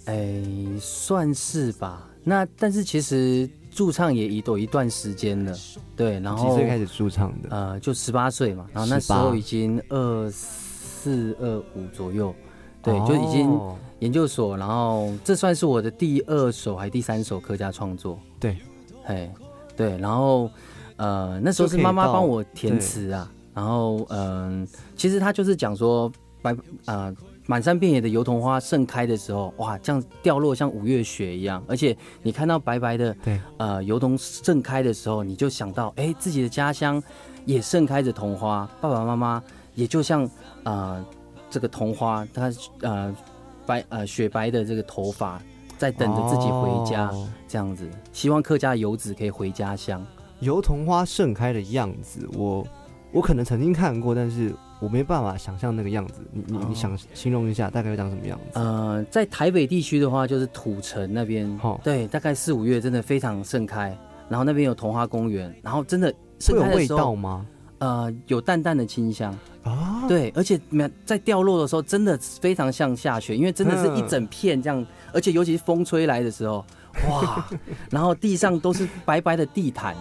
[0.06, 0.42] 哎，
[0.80, 2.04] 算是吧。
[2.24, 3.48] 那但是其实
[3.78, 5.56] 驻唱也已有一段时间了，
[5.94, 7.48] 对，然后几岁开始驻唱的？
[7.50, 12.34] 呃，就十八岁嘛，然后那时候已经二四二五左右，
[12.82, 18.56] 对，就已经哦研究所，然后这算是我的第二首还第三首客家创作，对，
[19.04, 19.32] 哎，
[19.76, 20.50] 对，然后
[20.96, 24.66] 呃那时候是妈妈帮我填词啊，然后嗯、
[24.96, 26.10] 其实他就是讲说。
[26.42, 26.52] 白
[26.84, 27.14] 啊。
[27.50, 37.02] 满山遍野的油桐花盛开的时候，哇，这样掉落像五月雪一样，而且你看到白白的对，呃油桐盛开的时候，你就想到，哎，自己的家乡
[37.46, 39.42] 也盛开着桐花，爸爸妈妈
[39.74, 40.28] 也就像
[40.64, 41.02] 呃
[41.48, 43.16] 这个桐花，它呃
[43.64, 45.40] 白呃雪白的这个头发，
[45.78, 50.06] 在等着自己回家，哦这样子，希望客家游子可以回家乡。
[50.40, 52.62] 油桐花盛开的样子，我
[53.10, 56.20] 我可能曾经看过，但是我没办法想象那个样子。
[56.32, 58.58] 你你哦你想形容一下，大概会长什么样子？
[58.58, 63.96] 呃，在台北地区的话，就是土城那边，哦对，大概四五月真的非常盛开，
[64.28, 67.46] 然后那边有桐花公园，然后真的盛开的时候，道吗？
[67.78, 69.36] 呃，有淡淡的清香。
[69.62, 76.64] 啊，对，而且没在掉落的时候，真的非常像下雪，因为真的是一整片这样，而且尤其是风吹来的时候，
[77.08, 77.46] 哇，
[77.90, 79.94] 然后地上都是白白的地毯，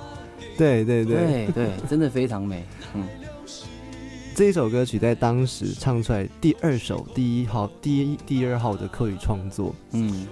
[0.57, 2.63] 对对对，对对，真的非常美。
[2.93, 3.03] 嗯，
[4.37, 10.27] 这一首歌曲在当时唱出来第二首第一号、第一、第二号的客语创作，嗯，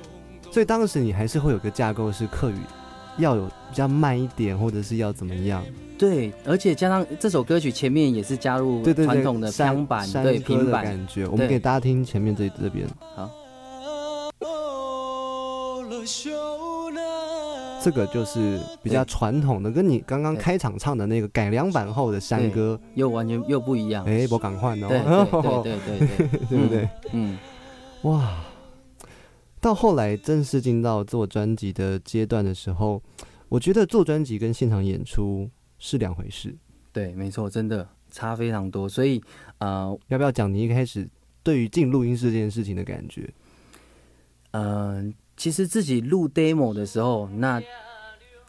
[0.51, 2.57] 所以当时你还是会有个架构是客语
[3.17, 5.65] 要有比较慢一点，或者是要怎么样？
[5.97, 11.25] 对，而且加上这首歌曲前面也是加入对对对，传统的山平板，山对歌的平板，感觉。
[11.25, 11.47] 我们对。
[11.47, 12.87] 给大家听前面这这边，
[17.85, 24.03] 这个就是比较传统的，跟你刚刚开场唱的那个改良版后的山歌，又完全又不一样。
[24.05, 26.89] 哎，我赶快对对哦，对对 对对，对不对？
[27.11, 27.37] 嗯，
[28.01, 28.43] 哇！
[29.61, 32.99] 到后来正式进到做专辑的阶段的时候，
[33.49, 36.55] 我觉得做专辑跟现场演出是两回事。
[36.91, 38.89] 对，没错，真的差非常多。
[38.89, 39.21] 所以
[39.59, 41.07] 呃要不要讲你一开始
[41.43, 43.31] 对于进录音室这件事情的感觉？
[44.53, 47.61] 嗯、呃，其实自己录 demo 的时候，那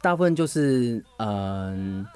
[0.00, 2.06] 大部分就是嗯、呃，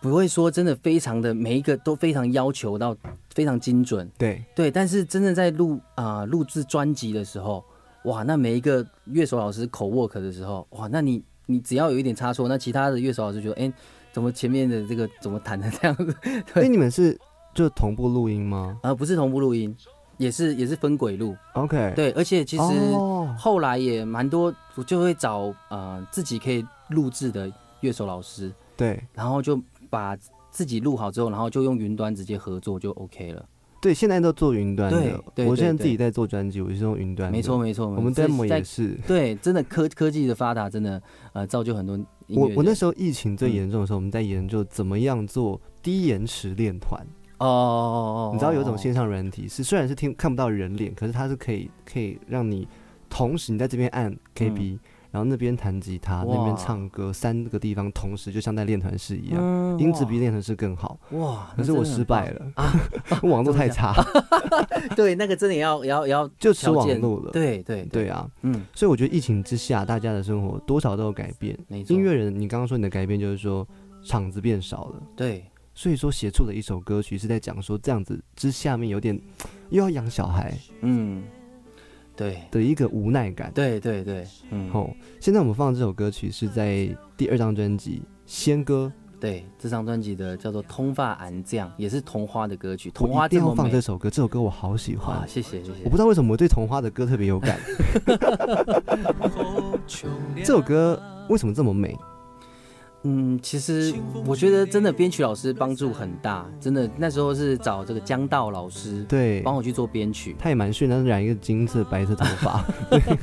[0.00, 2.94] 不会说真的非常的每一个都非常要求到
[3.34, 4.70] 非常精准，对，对。
[4.70, 7.64] 但是真正在录啊录制专辑的时候，
[8.04, 13.72] 哇，那每一个乐手老师口 work 的时候，哇，那你你只要有一点差错，那其他的乐手老师觉得，哎、
[14.12, 16.14] 怎么前面的这个怎么弹的这样子？
[16.54, 17.18] 哎，你们是
[17.54, 19.74] 就同步录音吗啊、不是同步录音，
[20.18, 21.36] 也是也是分轨路。
[21.54, 27.50] ？OK，，对，而且其实哦后来也蛮多，我就会找呃自己可以录制的
[27.80, 29.60] 乐手老师，对然后就
[29.90, 30.16] 把
[30.50, 33.44] 自己录好之后，然后就用云端直接合作就 OK 了。
[33.78, 35.06] 对，现在都做云端对的。
[35.06, 37.36] 对对对我现在自己在做专辑，我是用云端的。
[37.36, 38.98] 没错，没错，我们这 demo 在也是。
[39.06, 41.00] 对，真的科科技的发达，真的
[41.34, 41.96] 呃造就很多。
[42.28, 47.06] 我我那时候疫情最嗯严重的时候，我们在研究怎么样做低延迟练团。
[47.38, 52.66] 哦哦哦，你知道有一种哦线上软体是虽然是听看不到人脸，可是它是可以可以让你
[53.08, 54.78] 同时你在这边按 KB，、
[55.10, 60.98] 然后那边弹吉他，那边唱歌，三个地方同时就像在练团式一样，嗯音质比练团式更好。
[61.10, 62.72] 哇，可是我失败了啊，
[63.22, 63.94] 网络太差，
[64.96, 67.30] 对，那个真的也要也要也要就吃网络了。
[67.32, 71.56] 对对对，啊，嗯，所以我觉得疫情之下，大家的生活多少都有改变。
[71.88, 73.66] 音乐人，你刚刚说你的改变就是说
[74.04, 75.44] 场子变少了，对
[75.76, 79.20] 所以说写出了一首歌曲是在讲说这样子之下面有点
[79.68, 81.22] 又要养小孩嗯，
[82.16, 83.52] 对的一个无奈感。
[83.54, 95.26] 对对对，嗯，哦，现在我们放的这首歌曲是在第二张专辑《仙歌对，这张专辑的叫做《通发安将》，也是童话的歌曲。》，我童话一定要放这首歌，这首歌我好喜欢哇，。
[95.26, 95.84] 谢谢谢谢。
[95.84, 97.58] 我不知道为什么我对童话的歌特别有感。
[100.36, 101.94] 这首歌为什么这么美？
[103.08, 103.94] 嗯，其实
[104.24, 110.34] 我觉得真的编曲老师帮助很大，真的那时候是找这个江道老师对，帮我去做编曲。
[110.36, 112.64] 他也蛮炫，他是染一个金色、白色头发。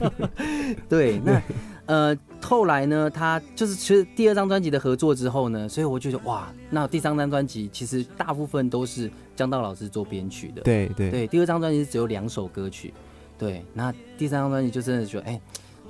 [0.88, 1.42] 对，那
[1.86, 10.62] 呃后来呢，他就是其实第二张专辑的合作之后呢，所以我就觉得哇，那第三张专辑其实大部分都是江道老师做编曲的。
[10.62, 12.94] 对对对，第二张专辑是只有两首歌曲，
[13.38, 15.42] 对，那第三张专辑就真的觉得，哎、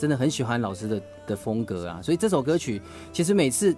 [0.03, 2.81] 真的很喜欢老师的的风格啊，所以这首歌曲
[3.13, 3.73] 其实每次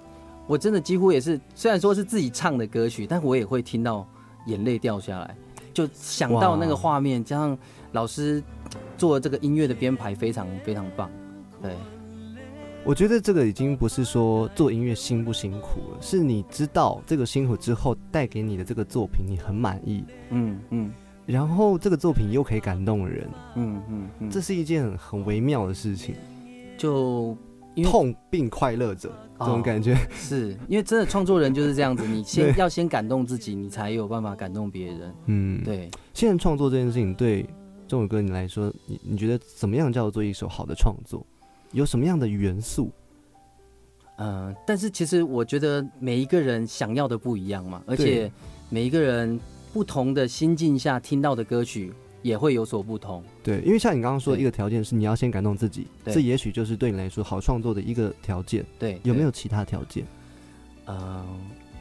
[0.47, 4.07] 我真的几乎也是，虽然说是自己唱的歌曲，但我也会听到
[4.47, 5.37] 眼泪掉下来，
[5.71, 7.55] 就想到那个画面，加上
[7.91, 8.43] 老师
[8.97, 11.11] 做这个音乐的编排非常非常棒，
[11.61, 11.71] 对，
[12.83, 20.91] 我觉得这个已经不是说做音乐辛不辛苦了，是你知道这个辛苦之后带给你的这个作品你很满意，嗯嗯
[21.25, 26.15] 然后这个作品又可以感动人，嗯嗯嗯，这是一件很很微妙的事情。
[26.77, 27.35] 就
[27.83, 29.09] 痛并快乐着
[29.39, 29.95] 这种哦感觉。
[30.13, 35.63] 是因为真的创作人就是这样子，你先要先感动自己，你才有办法感动别人，嗯，。
[35.63, 35.89] 对。
[36.13, 37.43] 现在创作这件事情对
[37.87, 41.25] 这首歌你来说，你你觉得怎么样叫做一首好的创作？
[41.71, 42.91] 有什么样的元素？
[44.17, 48.31] 嗯、但是其实我觉得每一个人想要的不一样嘛，而且
[48.69, 49.37] 每一个人
[49.75, 53.21] 不同的心境下听到的歌曲也会有所不同。
[53.43, 58.65] 对，因为像你刚刚说的一个条件是你要先感动自己，这也许就是对你来说好创作的一个条件。
[58.79, 59.29] 对，有没有？
[59.29, 60.05] 其他条件？
[60.85, 61.25] 呃，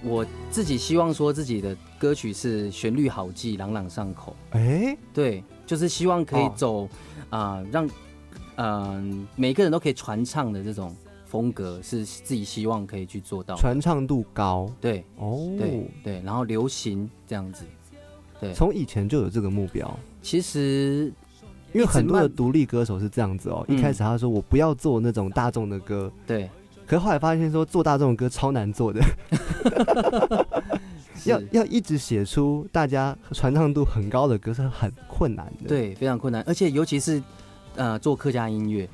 [0.03, 4.35] 我自己希望说自己的歌曲是旋律好记、朗朗上口。
[4.51, 6.89] 哎，对，就是希望可以哦走
[7.31, 7.89] 啊、让
[8.57, 10.93] 嗯、每个人都可以传唱的这种
[11.27, 13.55] 风格，是自己希望可以去做到。
[13.55, 15.49] 传唱度高对哦。
[15.57, 17.65] 对对，然后流行这样子。
[18.45, 21.13] 对，从以前就有这个目标，其实
[21.73, 23.65] 因为很多的独立歌手是这样子哦。
[23.69, 23.79] 嗯。
[23.79, 26.49] 一开始他说我不要做那种大众的歌，对。
[26.87, 29.01] 可是后来发现说做大众的歌超难做的，
[31.25, 35.69] 要要一直写出大家传唱度很高的歌是很困难的。
[35.69, 37.23] 对非常困难，而且尤其是
[37.77, 38.87] 呃做客家音乐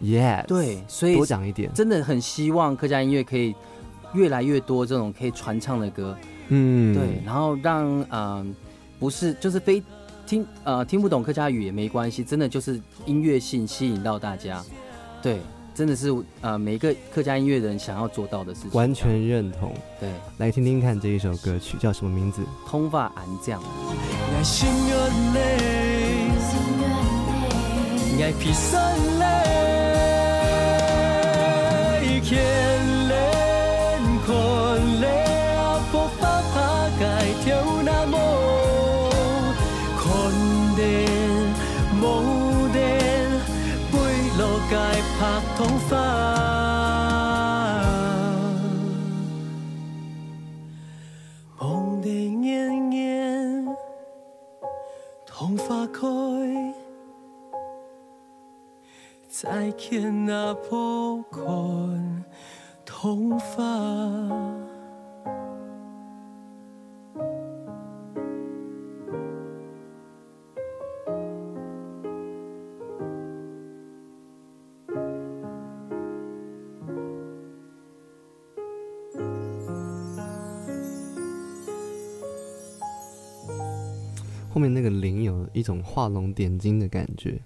[0.00, 1.68] ，，Yes，对，所以多讲一点。
[1.74, 3.52] 真的很希望客家音乐可以
[4.14, 8.46] 越来越多这种可以传唱的歌，嗯，对，然后让嗯、呃
[9.02, 9.82] 不是就是非
[10.24, 14.62] 听呃听不懂客家语也没关系，真的就是音乐性吸引到大家，
[15.20, 15.40] 对，
[15.74, 19.74] 真的是呃每一个客家音乐人想要做到的事情，完全认同。
[19.98, 22.42] 对，来听听看这一首歌曲叫什么名字？
[22.68, 23.60] 通发安酱，
[24.36, 24.96] 爱心愿
[28.14, 28.80] 你，爱披上
[29.18, 29.24] 泪，
[32.22, 32.38] 牵
[55.54, 56.08] 童花开，
[59.28, 62.24] 再见那破困
[62.86, 64.71] 童发。
[85.62, 87.40] 一种画龙点睛的感觉。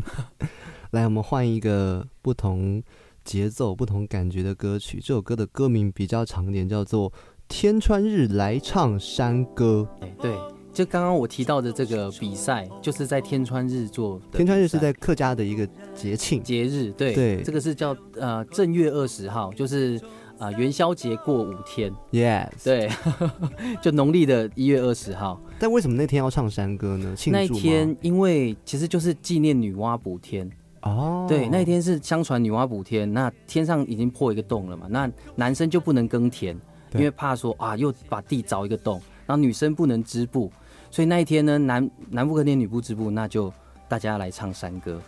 [0.92, 2.82] 来，我们换一个不同
[3.22, 4.98] 节奏、不同感觉的歌曲。
[4.98, 7.10] 这首歌的歌名比较长点，叫做
[7.46, 10.34] 《天川日来唱山歌哎对，
[10.72, 14.24] 就刚刚我提到的这个比赛，就是在天川日做的》。
[14.38, 20.00] 天川日是在客家的一个节庆，节日，对对这个是叫呃正月二十号，就是
[20.38, 22.64] 呃元宵节过五天，Yes。
[22.64, 22.88] 对，
[23.82, 27.14] 就农历的一月二十号但为什么那天要唱山歌呢？
[27.16, 30.50] 庆祝那一天，因为其实就是纪念女娲补天，
[30.82, 36.54] 哦，对，那一天是相传女娲补天，那天上已经破一个洞了嘛，那男生就不能耕田，
[36.94, 40.52] 因为怕说啊又把地凿一个洞，然后女生不能织布，
[40.90, 43.52] 所以那一天呢男男不耕田女不织布，那就
[43.88, 45.00] 大家来唱山歌，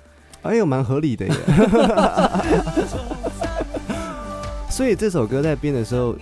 [0.42, 1.34] 哎呦，蛮合理的耶。
[4.70, 6.14] 所以这首歌在编的时候，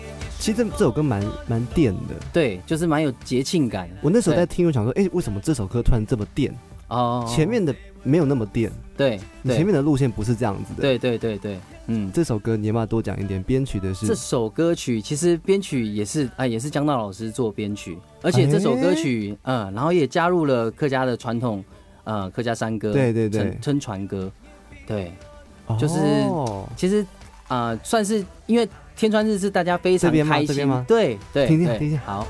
[0.45, 2.15] 其实这这首歌蛮蛮电的。
[2.31, 3.89] 对，就是蛮有节庆感。
[4.03, 6.55] 我那时候在听，我想说，哎、为什么这首歌突然这么电？
[6.89, 9.21] 哦，前面的没有那么电，对对。
[9.41, 12.13] 你前面的路线不是这样子的。，对对对对，嗯。
[12.13, 13.43] 这首歌你要不要多讲一点？
[13.43, 21.65] 编曲的是这首歌曲其实编曲也是啊，也是江道老师做编曲，而且这首歌曲，嗯，然后也加入了客家的传统，
[22.05, 23.41] 呃，客家山歌，对对对。
[23.41, 24.31] 称称传歌，
[24.87, 25.11] 对，
[25.81, 25.95] 就是
[26.29, 26.69] 哦。
[26.77, 27.01] 其实
[27.49, 30.47] 啊、呃算是因为天川日是大家非常开心。
[30.47, 31.99] 这边吗，对对，对听听听听。
[31.99, 32.27] 好，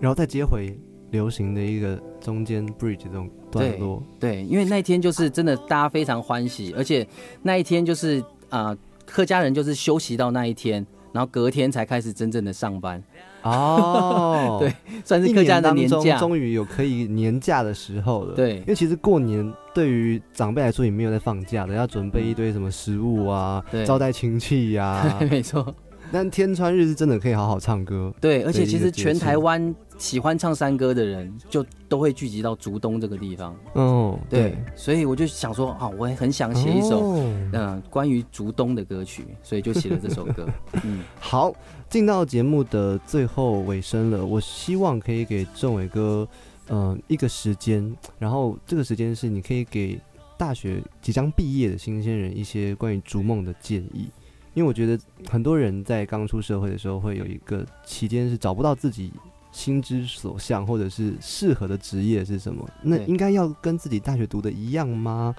[0.00, 0.74] 然后再接回
[1.10, 4.02] 流行的一个中间 bridge 这种段落。
[4.18, 7.06] 对，因为那一天就是真的大家非常欢喜，而且
[7.42, 13.02] 那一天就是啊、呃客家人就是休息到那一天，然后隔天才开始真正的上班，
[13.42, 14.72] 哦， 对，
[15.04, 18.34] 算是一客家的年假，终于有可以年假的时候了。
[18.34, 18.56] 对。
[18.58, 23.84] 因为其实过年对于长辈来说也没有在放假的，要准备一堆什么食物啊，对。
[23.84, 25.74] 招待亲戚 呀、没错。
[26.12, 33.56] 但天川日是真的可以好好唱歌，对，而且其实全台湾喜欢唱山歌的人，就都会聚集到竹东这个地方。
[33.74, 37.50] 嗯，对，所以我就想说，啊，我也很想写一首，哦。
[37.52, 40.48] 嗯、关于竹东的歌曲，所以就写了这首歌。
[40.82, 41.52] 嗯，好，
[41.88, 46.26] 进到节目的最后尾声了，我希望可以给政伟哥，
[46.70, 50.00] 嗯、一个时间，然后这个时间是你可以给
[50.36, 54.08] 大学即将毕业的新鲜人一些关于逐梦的建议，
[54.54, 54.98] 因为我觉得
[55.28, 59.12] 很多人在刚出社会的时候会有一个期间是找不到自己
[59.52, 65.34] 心之所向，或者是适合的职业是什么，那应该要跟自己大学读的一样吗？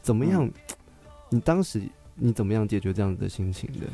[0.00, 0.44] 怎么样？
[0.44, 0.52] 嗯。
[1.30, 1.82] 你当时
[2.14, 3.86] 你怎么样解决这样子的心情的？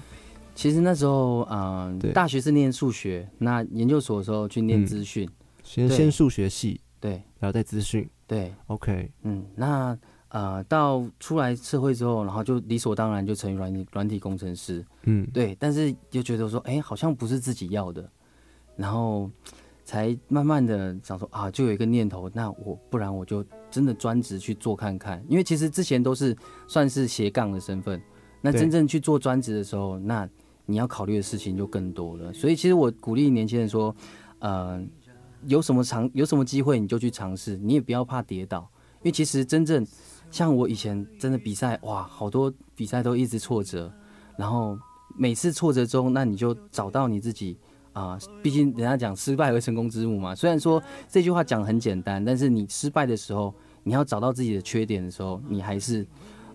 [0.54, 2.12] 其实那时候，嗯、对。
[2.12, 4.86] 大学是念数学，那研究所的时候去念嗯。
[4.86, 5.32] 资讯，对
[5.64, 7.12] 先先数学系，对。
[7.40, 8.08] 然后再资讯。
[8.26, 9.98] 对，，OK，嗯，那
[10.34, 18.10] 呃，到出来社会之后，然后就理所当然就成为软体软体工程师，嗯，对，但是就觉得说，哎、好像不是自己要的，
[18.74, 19.30] 然后
[19.84, 28.02] 才慢慢的想说啊，就有一个念头，那我不然我就真的专职去做看看，因为其实之前都是算是斜杠的身份，
[28.40, 30.28] 那真正去做专职的时候，那
[30.66, 32.32] 你要考虑的事情就更多了。
[32.32, 33.94] 所以其实我鼓励年轻人说，
[34.40, 34.82] 呃，
[35.46, 38.68] 有什么尝有什么机会你就去尝试，你也不要怕跌倒，
[38.98, 39.86] 因为其实真正
[40.30, 43.92] 像我以前真的比赛，哇，好多比赛都一直挫折，
[44.36, 44.78] 然后
[45.16, 47.56] 每次挫折中，那你就找到你自己
[47.92, 50.34] 啊、毕竟人家讲失败为成功之母嘛。
[50.34, 53.54] 虽然说这句话讲得很简单，但是你失败的时候，
[53.84, 56.04] 你要找到自己的缺点的时候，你还是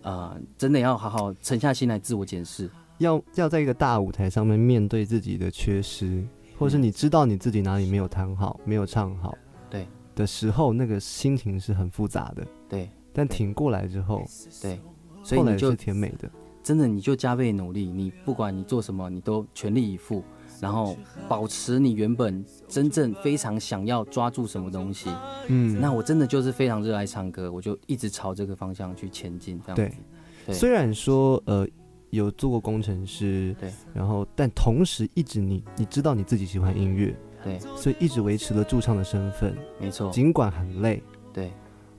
[0.01, 2.69] 呃真的要好好沉下心来自我检视。
[2.97, 6.21] 要要在一个大舞台上面面对自己的缺失，
[6.57, 9.33] 或者是你知道你自己哪里没有弹好、没有唱好，
[9.69, 12.45] 对的时候，那个心情是很复杂的。
[12.67, 14.23] 对但挺过来之后，
[14.61, 14.79] 对，
[15.23, 16.29] 所以你是甜美的。
[16.61, 20.23] 真的你就加倍努力，你不管你做什么，你都全力以赴，
[20.59, 20.95] 然后
[21.27, 25.09] 保持你原本真正非常想要抓住什么东西。
[25.47, 29.97] 嗯，那我真的就是非常热爱唱歌，我就一直朝这个方向去前进，这样子。
[30.45, 31.65] 对虽然说呃
[32.11, 41.01] 有做过工程师，对，然后但同时一直你你知道你自己喜欢音乐，对，所以一直维持了驻唱的身份，没错，尽管很累。
[41.33, 41.51] 对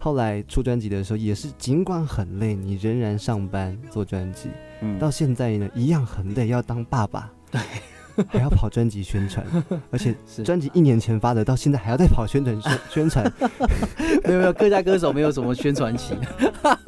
[0.03, 4.49] 后来出专辑的时候也是，尽管很累，你仍然上班做专辑。
[4.81, 7.61] 嗯，到现在呢，一样很累，要当爸爸，对，
[8.29, 9.47] 还要跑专辑宣传，
[9.93, 13.31] 而且专辑一年前发的，到现在还要再跑宣传宣 宣传。
[14.25, 16.15] 没有没有，各家歌手没有什么宣传期。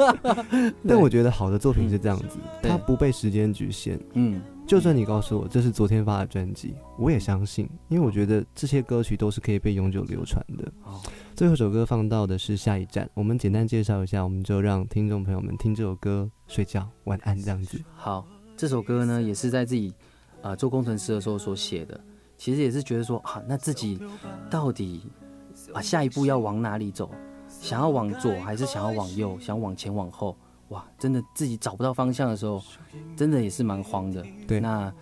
[0.89, 4.01] 但我觉得好的作品是这样子，对它不被时间局限。
[4.15, 10.73] 嗯，就算你告诉我这是昨天发的专辑，我也相信，因为我觉得这些歌曲都是可以被永久流传的。
[11.33, 17.83] 哦，最后一首歌放到的是下一站，我们简单介绍一下，我们就让听众朋友们听这首歌睡觉，晚安这样子。
[17.95, 18.27] 好，
[18.57, 19.93] 这首歌呢也是在自己
[20.43, 21.99] 呃做工程师的时候所写的，
[22.37, 23.99] 其实也是觉得说啊，那自己
[24.51, 25.11] 到底
[25.73, 27.11] 啊下一步要往哪里走？
[27.49, 29.39] 想要往左还是想要往右？
[29.41, 30.37] 想往前往后？
[30.69, 32.63] 哇，真的自己找不到方向的时候，
[33.17, 34.25] 真的也是蛮慌的。
[34.47, 34.93] 对那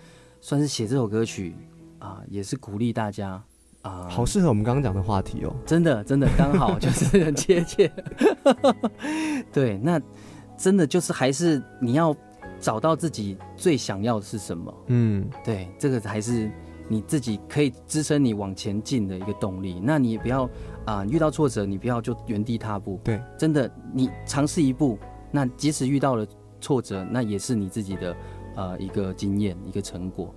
[0.41, 1.55] 算是写这首歌曲
[2.01, 3.41] 啊、也是鼓励大家
[3.83, 5.55] 啊，好适合我们刚刚讲的话题哦。
[5.64, 7.91] 真的真的刚好就是很贴切。
[9.53, 10.01] 对，那
[10.57, 12.14] 真的就是还是你要
[12.59, 14.74] 找到自己最想要的是什么。
[14.89, 16.51] 嗯，对，这个还是
[16.89, 19.81] 你自己可以支撑你往前进的一个动力。
[19.83, 20.49] 那你也不要
[20.85, 23.01] 啊、遇到挫折你不要就原地踏步。
[23.05, 24.99] 对，真的你尝试一步，
[25.31, 26.26] 那即使遇到了
[26.61, 28.16] 挫折，那也是你自己的
[28.57, 30.35] 呃一个经验一个成果。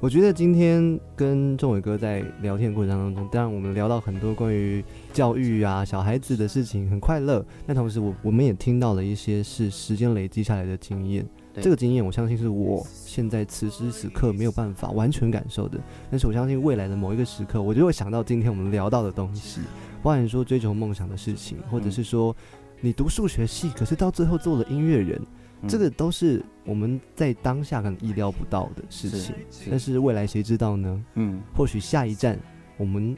[0.00, 0.08] 好。
[0.08, 4.82] 我觉得今天跟仲伟哥在聊天过程当中，当然我们聊到很多关于
[5.12, 7.44] 教育啊、小孩子的事情，很快乐。
[7.66, 11.26] 但同时我我们也听到了一些是时间累积下来的经验。
[11.60, 15.78] 这个经验，我相信是我现在此时此刻没有办法完全感受的。
[16.10, 19.60] 但是我相信未来的某一个时刻，我就会想到今天我们聊到的东西，
[20.02, 22.34] 包含说追求梦想的事情，或者是说
[22.80, 25.20] 你读数学系，可是到最后做了音乐人，
[25.62, 29.34] 嗯这个都是我们在当下可能意料不到的事情。
[29.50, 31.04] 是但是未来谁知道呢？
[31.14, 32.38] 嗯，或许下一站
[32.76, 33.16] 我们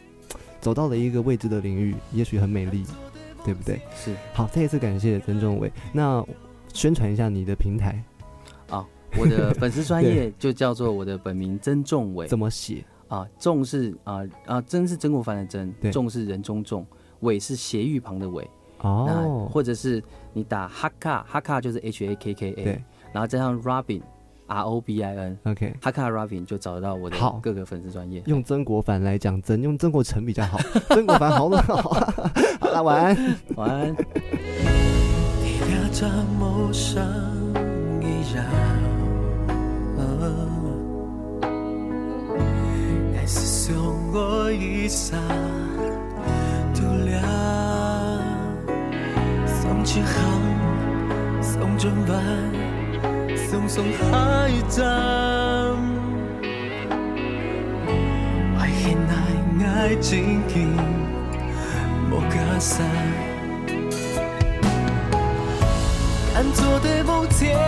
[0.61, 2.84] 走到了一个未知的领域，也许很美丽，
[3.45, 3.80] 对不对？
[3.95, 5.70] 是好，再一次感谢曾仲伟。
[5.93, 6.24] 那
[6.72, 8.03] 宣传一下你的平台
[8.70, 8.86] 啊，
[9.18, 12.84] 我的粉丝专 业就叫做我的本名曾仲伟怎么写？
[13.09, 16.86] 啊，仲是啊啊，曾是曾国藩的曾对，仲是人中仲，
[17.20, 18.49] 伟是斜玉旁的伟。
[18.83, 20.03] 那哦，或者是
[20.33, 24.01] 你打哈卡，哈卡就是 H A K K A，对然后加上 Robin
[24.47, 25.74] R O B I N，，OK。
[25.81, 28.22] 哈卡 Robin 就找得到我的好各个粉丝专业。
[28.26, 30.59] 用曾国藩来讲曾，用曾国成比较好。
[30.91, 31.76] 曾国藩好冷好。
[32.61, 33.37] 好了，晚安。
[33.57, 33.95] 晚安。
[35.43, 36.09] 你俩着
[36.39, 37.01] 陌生
[38.01, 38.45] 一样，
[43.16, 43.74] 爱是送
[44.12, 45.16] 我一生
[49.85, 50.12] 起航，
[51.43, 52.22] 送整晚，
[53.49, 54.87] 送送海站，
[58.59, 59.12] 爱很爱
[59.66, 60.76] 爱情经
[62.09, 62.87] 莫隔散。
[66.33, 67.59] 敢做的梦天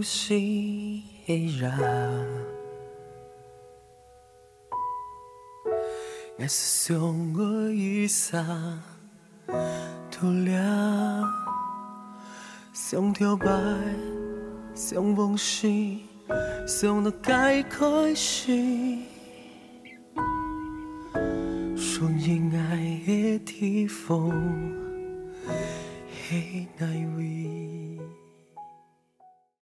[0.00, 0.30] 这故事
[1.26, 1.70] 的人。
[6.38, 8.42] 也是相爱于啥？
[10.10, 11.28] 除了
[12.72, 13.46] 上跳摆，
[14.74, 15.68] 上往事，
[16.66, 18.56] 上到该开始，
[21.76, 24.30] 属于爱的地方，
[26.30, 26.86] 的那
[27.18, 27.89] 位。